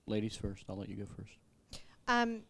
[0.07, 0.63] Ladies first.
[0.69, 1.37] I'll let you go first.
[2.07, 2.41] um,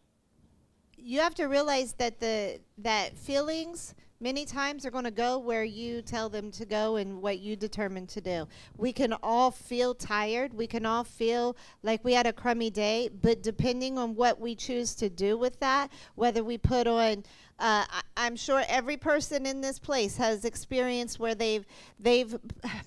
[0.98, 5.64] you have to realize that the that feelings many times they're going to go where
[5.64, 8.48] you tell them to go and what you determine to do.
[8.76, 10.54] We can all feel tired.
[10.54, 14.54] We can all feel like we had a crummy day, but depending on what we
[14.54, 17.24] choose to do with that, whether we put on
[17.58, 21.64] uh, I, I'm sure every person in this place has experienced where they've
[21.98, 22.36] they've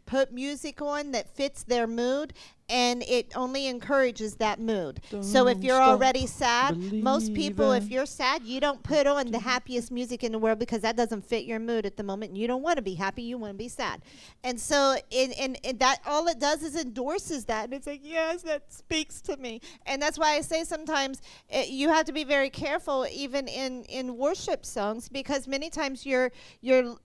[0.06, 2.34] put music on that fits their mood,
[2.70, 5.02] and it only encourages that mood.
[5.22, 9.40] so if you're already sad, most people, if you're sad, you don't put on the
[9.40, 12.36] happiest music in the world because that doesn't fit your mood at the moment.
[12.36, 14.02] You don't want to be happy; you want to be sad.
[14.44, 18.02] And so, in, in, in that, all it does is endorses that, and it's like,
[18.04, 19.62] yes, that speaks to me.
[19.86, 21.22] And that's why I say sometimes
[21.54, 26.06] uh you have to be very careful, even in in worship songs, because many times
[26.06, 26.96] you're you're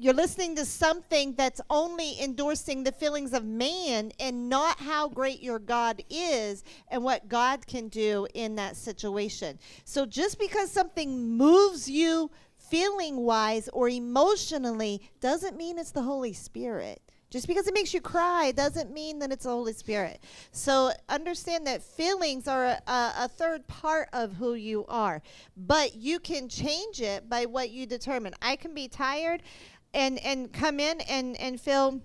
[0.00, 5.42] you're listening to something that's only endorsing the feelings of man and not how great
[5.42, 9.58] your God is and what God can do in that situation.
[9.84, 16.32] So just because something moves you feeling wise or emotionally doesn't mean it's the Holy
[16.32, 17.02] Spirit.
[17.30, 20.22] Just because it makes you cry doesn't mean that it's the Holy Spirit.
[20.50, 25.20] So understand that feelings are a, a, a third part of who you are,
[25.54, 28.32] but you can change it by what you determine.
[28.40, 29.42] I can be tired
[29.94, 32.00] and and come in and and feel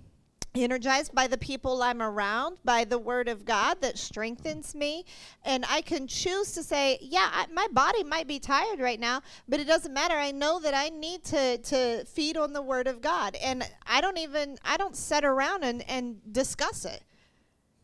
[0.55, 5.05] energized by the people I'm around, by the word of God that strengthens me.
[5.43, 9.21] And I can choose to say, yeah, I, my body might be tired right now,
[9.47, 10.15] but it doesn't matter.
[10.15, 13.35] I know that I need to, to feed on the word of God.
[13.43, 17.03] And I don't even, I don't sit around and, and discuss it.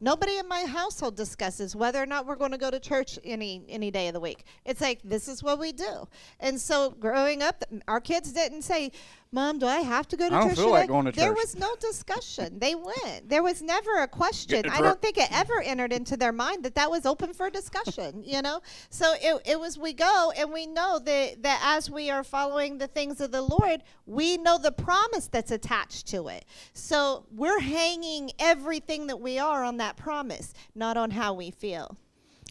[0.01, 3.65] Nobody in my household discusses whether or not we're going to go to church any
[3.67, 4.45] any day of the week.
[4.65, 6.07] It's like this is what we do.
[6.39, 8.93] And so growing up, our kids didn't say,
[9.31, 11.11] "Mom, do I have to go to I don't church feel today?" like going to
[11.11, 11.37] there church.
[11.37, 12.59] was no discussion.
[12.59, 13.29] they went.
[13.29, 14.67] There was never a question.
[14.69, 18.23] I don't think it ever entered into their mind that that was open for discussion.
[18.25, 22.09] you know, so it, it was we go and we know that that as we
[22.09, 26.45] are following the things of the Lord, we know the promise that's attached to it.
[26.73, 31.97] So we're hanging everything that we are on that promise, not on how we feel.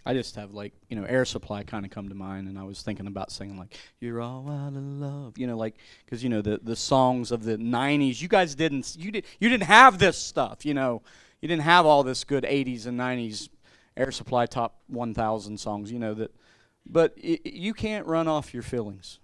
[0.06, 2.64] I just have like you know Air Supply kind of come to mind, and I
[2.64, 6.28] was thinking about singing like "You're All Out of Love," you know, like because you
[6.28, 8.20] know the the songs of the '90s.
[8.20, 11.02] You guys didn't you did you didn't have this stuff, you know,
[11.40, 13.48] you didn't have all this good '80s and '90s
[13.98, 16.32] Air Supply top 1,000 songs, you know that.
[16.86, 19.18] But you can't run off your feelings.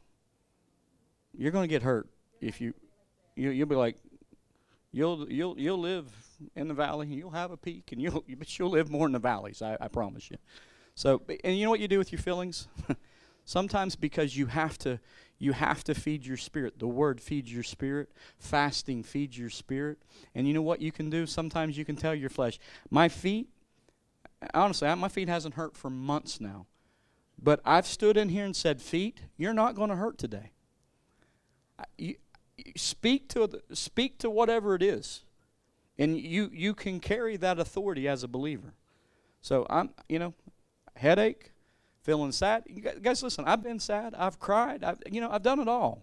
[1.33, 2.09] You're going to get hurt
[2.41, 2.75] if you,
[3.37, 3.97] you you'll be like,
[4.93, 6.13] you'll you'll you'll live
[6.55, 9.13] in the valley, and you'll have a peak, and you'll but you'll live more in
[9.13, 9.63] the valleys.
[9.63, 10.37] I, I promise you.
[10.95, 12.69] So, and you know what you do with your feelings?
[13.45, 15.01] Sometimes because you have to
[15.39, 16.79] you have to feed your spirit.
[16.79, 18.11] The word feeds your spirit.
[18.39, 19.99] Fasting feeds your spirit.
[20.35, 21.27] And you know what you can do?
[21.27, 22.59] Sometimes you can tell your flesh,
[22.91, 23.49] my feet
[24.53, 26.67] honestly, my feet hasn't hurt for months now.
[27.41, 30.53] But I've stood in here and said, "Feet, you're not going to hurt today."
[31.99, 32.17] You,
[32.77, 35.24] speak to the, speak to whatever it is,
[35.99, 38.75] and you you can carry that authority as a believer.
[39.41, 40.35] So I'm, you know,
[40.97, 41.53] headache,
[42.03, 42.65] feeling sad.
[42.67, 43.45] You guys, listen.
[43.45, 44.15] I've been sad.
[44.17, 44.83] I've cried.
[44.83, 46.03] I've, you know, I've done it all.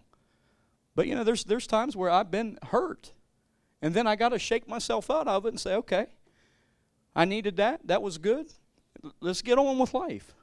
[0.94, 3.12] But you know, there's there's times where I've been hurt,
[3.80, 6.06] and then I got to shake myself out of it and say, okay,
[7.16, 7.86] I needed that.
[7.86, 8.52] That was good.
[9.20, 10.34] Let's get on with life.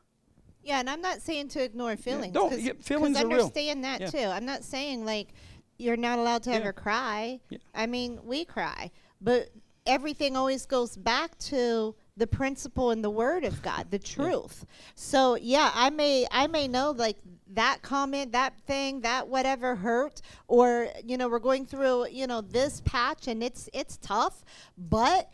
[0.64, 2.28] Yeah, and I'm not saying to ignore feelings.
[2.36, 3.92] Yeah, don't, yeah, feelings are understand real.
[3.92, 4.08] that yeah.
[4.10, 4.30] too.
[4.30, 5.30] I'm not saying like
[5.78, 7.40] you're not allowed to ever cry.
[7.74, 8.92] I mean, we cry,
[9.22, 9.50] but
[9.86, 14.66] everything always goes back to the principle and the word of God, the truth.
[14.96, 17.18] So yeah, I may I may know like
[17.54, 22.42] that comment, that thing, that whatever hurt, or you know we're going through you know
[22.42, 24.44] this patch and it's it's tough,
[24.78, 25.32] but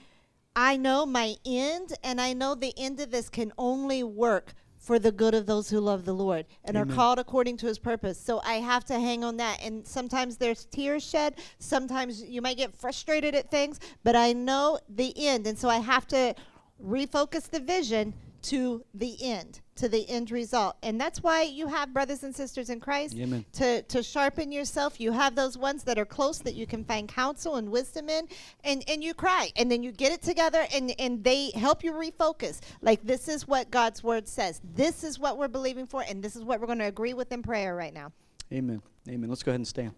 [0.56, 4.54] I know my end, and I know the end of this can only work
[4.86, 6.92] for the good of those who love the Lord and Amen.
[6.92, 8.20] are called according to his purpose.
[8.20, 9.60] So I have to hang on that.
[9.64, 11.36] And sometimes there's tears shed.
[11.58, 15.48] Sometimes you might get frustrated at things, but I know the end.
[15.48, 16.36] And so I have to
[16.84, 18.14] refocus the vision
[18.46, 20.76] to the end, to the end result.
[20.84, 23.44] And that's why you have brothers and sisters in Christ Amen.
[23.54, 25.00] to, to sharpen yourself.
[25.00, 28.28] You have those ones that are close that you can find counsel and wisdom in,
[28.64, 29.52] and, and you cry.
[29.56, 32.60] And then you get it together and, and they help you refocus.
[32.82, 34.62] Like, this is what God's word says.
[34.76, 37.32] This is what we're believing for, and this is what we're going to agree with
[37.32, 38.12] in prayer right now.
[38.54, 38.82] Amen.
[39.10, 39.30] Amen.
[39.30, 39.92] Let's go ahead and stand.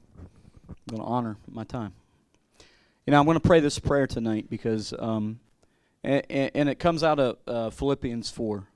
[0.70, 1.94] I'm going to honor my time.
[3.06, 5.40] You know, I'm going to pray this prayer tonight because um,
[6.08, 8.68] and, and, it comes out of uh, Philippians 4.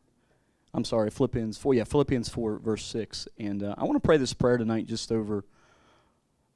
[0.74, 1.74] I'm sorry, Philippians 4.
[1.74, 3.28] Yeah, Philippians 4, verse 6.
[3.38, 5.46] And uh, I want to pray this prayer tonight just over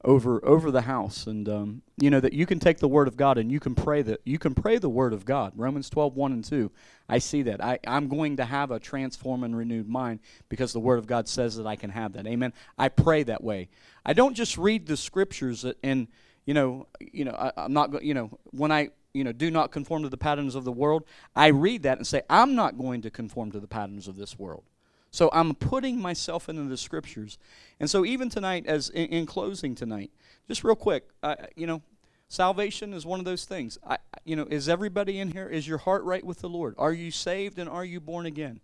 [0.05, 3.17] over over the house and um, you know that you can take the word of
[3.17, 6.15] god and you can pray that you can pray the word of god romans 12
[6.15, 6.71] 1 and 2
[7.09, 10.80] i see that I, i'm going to have a transform and renewed mind because the
[10.80, 13.69] word of god says that i can have that amen i pray that way
[14.05, 16.07] i don't just read the scriptures and
[16.45, 19.72] you know you know I, i'm not you know when i you know, do not
[19.72, 21.05] conform to the patterns of the world,
[21.36, 24.38] I read that and say, I'm not going to conform to the patterns of this
[24.38, 24.63] world.
[25.09, 27.38] So I'm putting myself into the scriptures.
[27.80, 30.11] And so even tonight, as in, in closing tonight,
[30.49, 31.82] just real quick, uh, you know,
[32.28, 33.78] salvation is one of those things.
[33.88, 36.76] I, you know, is everybody in here, is your heart right with the Lord?
[36.78, 38.59] Are you saved and are you born again?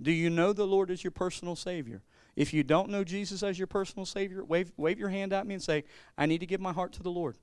[0.00, 2.02] Do you know the Lord as your personal Savior?
[2.36, 5.54] If you don't know Jesus as your personal Savior, wave, wave your hand at me
[5.54, 5.82] and say,
[6.16, 7.36] I need to give my heart to the Lord.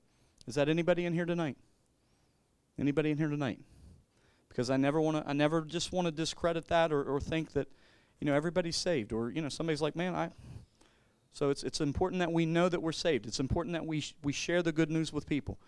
[0.46, 1.58] Is that anybody in here tonight?
[2.78, 3.60] Anybody in here tonight?
[4.48, 5.28] Because I never want to.
[5.28, 7.68] I never just want to discredit that or, or think that,
[8.20, 10.30] you know, everybody's saved or you know somebody's like, man, I.
[11.32, 13.26] So it's it's important that we know that we're saved.
[13.26, 15.58] It's important that we sh- we share the good news with people.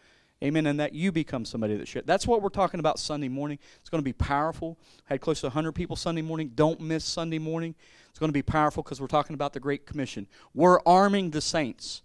[0.44, 0.66] Amen.
[0.66, 2.04] And that you become somebody that shares.
[2.04, 3.58] That's what we're talking about Sunday morning.
[3.80, 4.78] It's going to be powerful.
[5.08, 6.52] I had close to 100 people Sunday morning.
[6.54, 7.74] Don't miss Sunday morning.
[8.10, 10.26] It's going to be powerful because we're talking about the Great Commission.
[10.52, 12.02] We're arming the saints.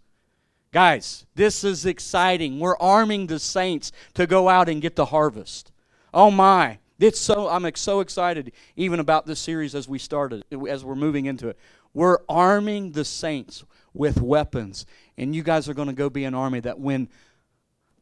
[0.73, 2.59] Guys, this is exciting.
[2.59, 5.71] We're arming the saints to go out and get the harvest.
[6.13, 6.79] Oh my.
[6.97, 11.25] It's so I'm so excited even about this series as we started as we're moving
[11.25, 11.57] into it.
[11.93, 14.85] We're arming the saints with weapons
[15.17, 17.09] and you guys are going to go be an army that win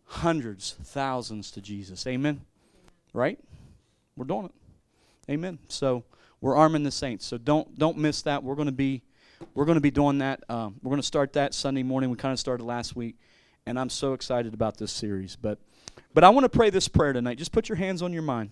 [0.06, 2.06] hundreds, thousands to Jesus.
[2.06, 2.42] Amen.
[3.14, 3.40] Right?
[4.16, 5.32] We're doing it.
[5.32, 5.60] Amen.
[5.70, 6.04] So,
[6.42, 7.26] we're arming the saints.
[7.26, 8.44] So don't don't miss that.
[8.44, 9.02] We're going to be
[9.54, 10.44] we're going to be doing that.
[10.50, 12.10] Um, we're going to start that Sunday morning.
[12.10, 13.16] We kind of started last week,
[13.66, 15.36] and I'm so excited about this series.
[15.36, 15.60] But,
[16.14, 17.38] but I want to pray this prayer tonight.
[17.38, 18.52] Just put your hands on your mind.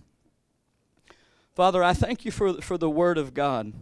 [1.55, 3.73] Father, I thank you for, for the Word of God.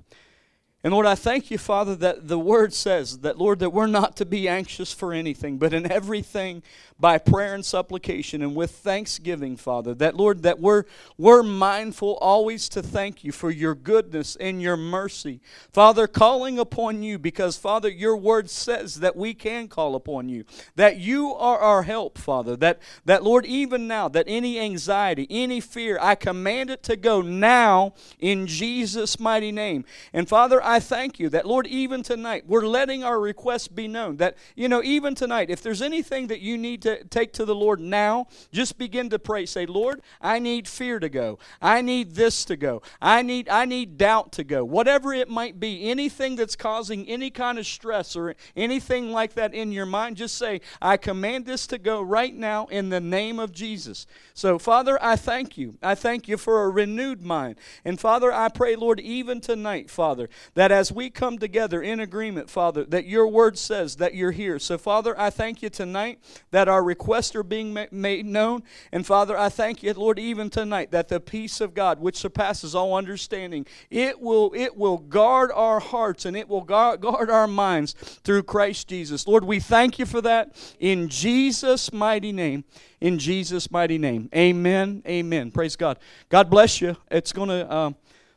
[0.86, 4.16] And Lord, I thank you, Father, that the word says that, Lord, that we're not
[4.18, 6.62] to be anxious for anything, but in everything
[7.00, 10.84] by prayer and supplication and with thanksgiving, Father, that, Lord, that we're,
[11.18, 15.42] we're mindful always to thank you for your goodness and your mercy.
[15.74, 20.46] Father, calling upon you because, Father, your word says that we can call upon you,
[20.76, 25.60] that you are our help, Father, that, that Lord, even now, that any anxiety, any
[25.60, 29.84] fear, I command it to go now in Jesus' mighty name.
[30.14, 33.88] And Father, I I thank you that, Lord, even tonight, we're letting our requests be
[33.88, 34.18] known.
[34.18, 37.56] That, you know, even tonight, if there's anything that you need to take to the
[37.56, 39.46] Lord now, just begin to pray.
[39.46, 41.40] Say, Lord, I need fear to go.
[41.62, 42.82] I need this to go.
[43.02, 44.66] I need, I need doubt to go.
[44.66, 49.54] Whatever it might be, anything that's causing any kind of stress or anything like that
[49.54, 53.40] in your mind, just say, I command this to go right now in the name
[53.40, 54.08] of Jesus.
[54.34, 55.78] So, Father, I thank you.
[55.82, 57.56] I thank you for a renewed mind.
[57.86, 62.50] And, Father, I pray, Lord, even tonight, Father, that as we come together in agreement,
[62.50, 64.58] Father, that your word says that you're here.
[64.58, 66.20] So, Father, I thank you tonight
[66.52, 68.64] that our requests are being made known.
[68.92, 72.74] And, Father, I thank you, Lord, even tonight that the peace of God, which surpasses
[72.74, 77.48] all understanding, it will, it will guard our hearts and it will guard, guard our
[77.48, 77.92] minds
[78.24, 79.28] through Christ Jesus.
[79.28, 82.64] Lord, we thank you for that in Jesus' mighty name.
[83.02, 84.30] In Jesus' mighty name.
[84.34, 85.04] Amen.
[85.06, 85.52] Amen.
[85.52, 86.00] Praise God.
[86.30, 86.96] God bless you.
[87.12, 87.96] It's going to, um,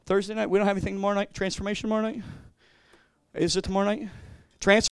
[0.08, 1.34] Thursday night, we don't have anything tomorrow night.
[1.34, 2.22] Transformation tomorrow night?
[3.34, 4.08] Is it tomorrow night?
[4.58, 4.87] Transformation.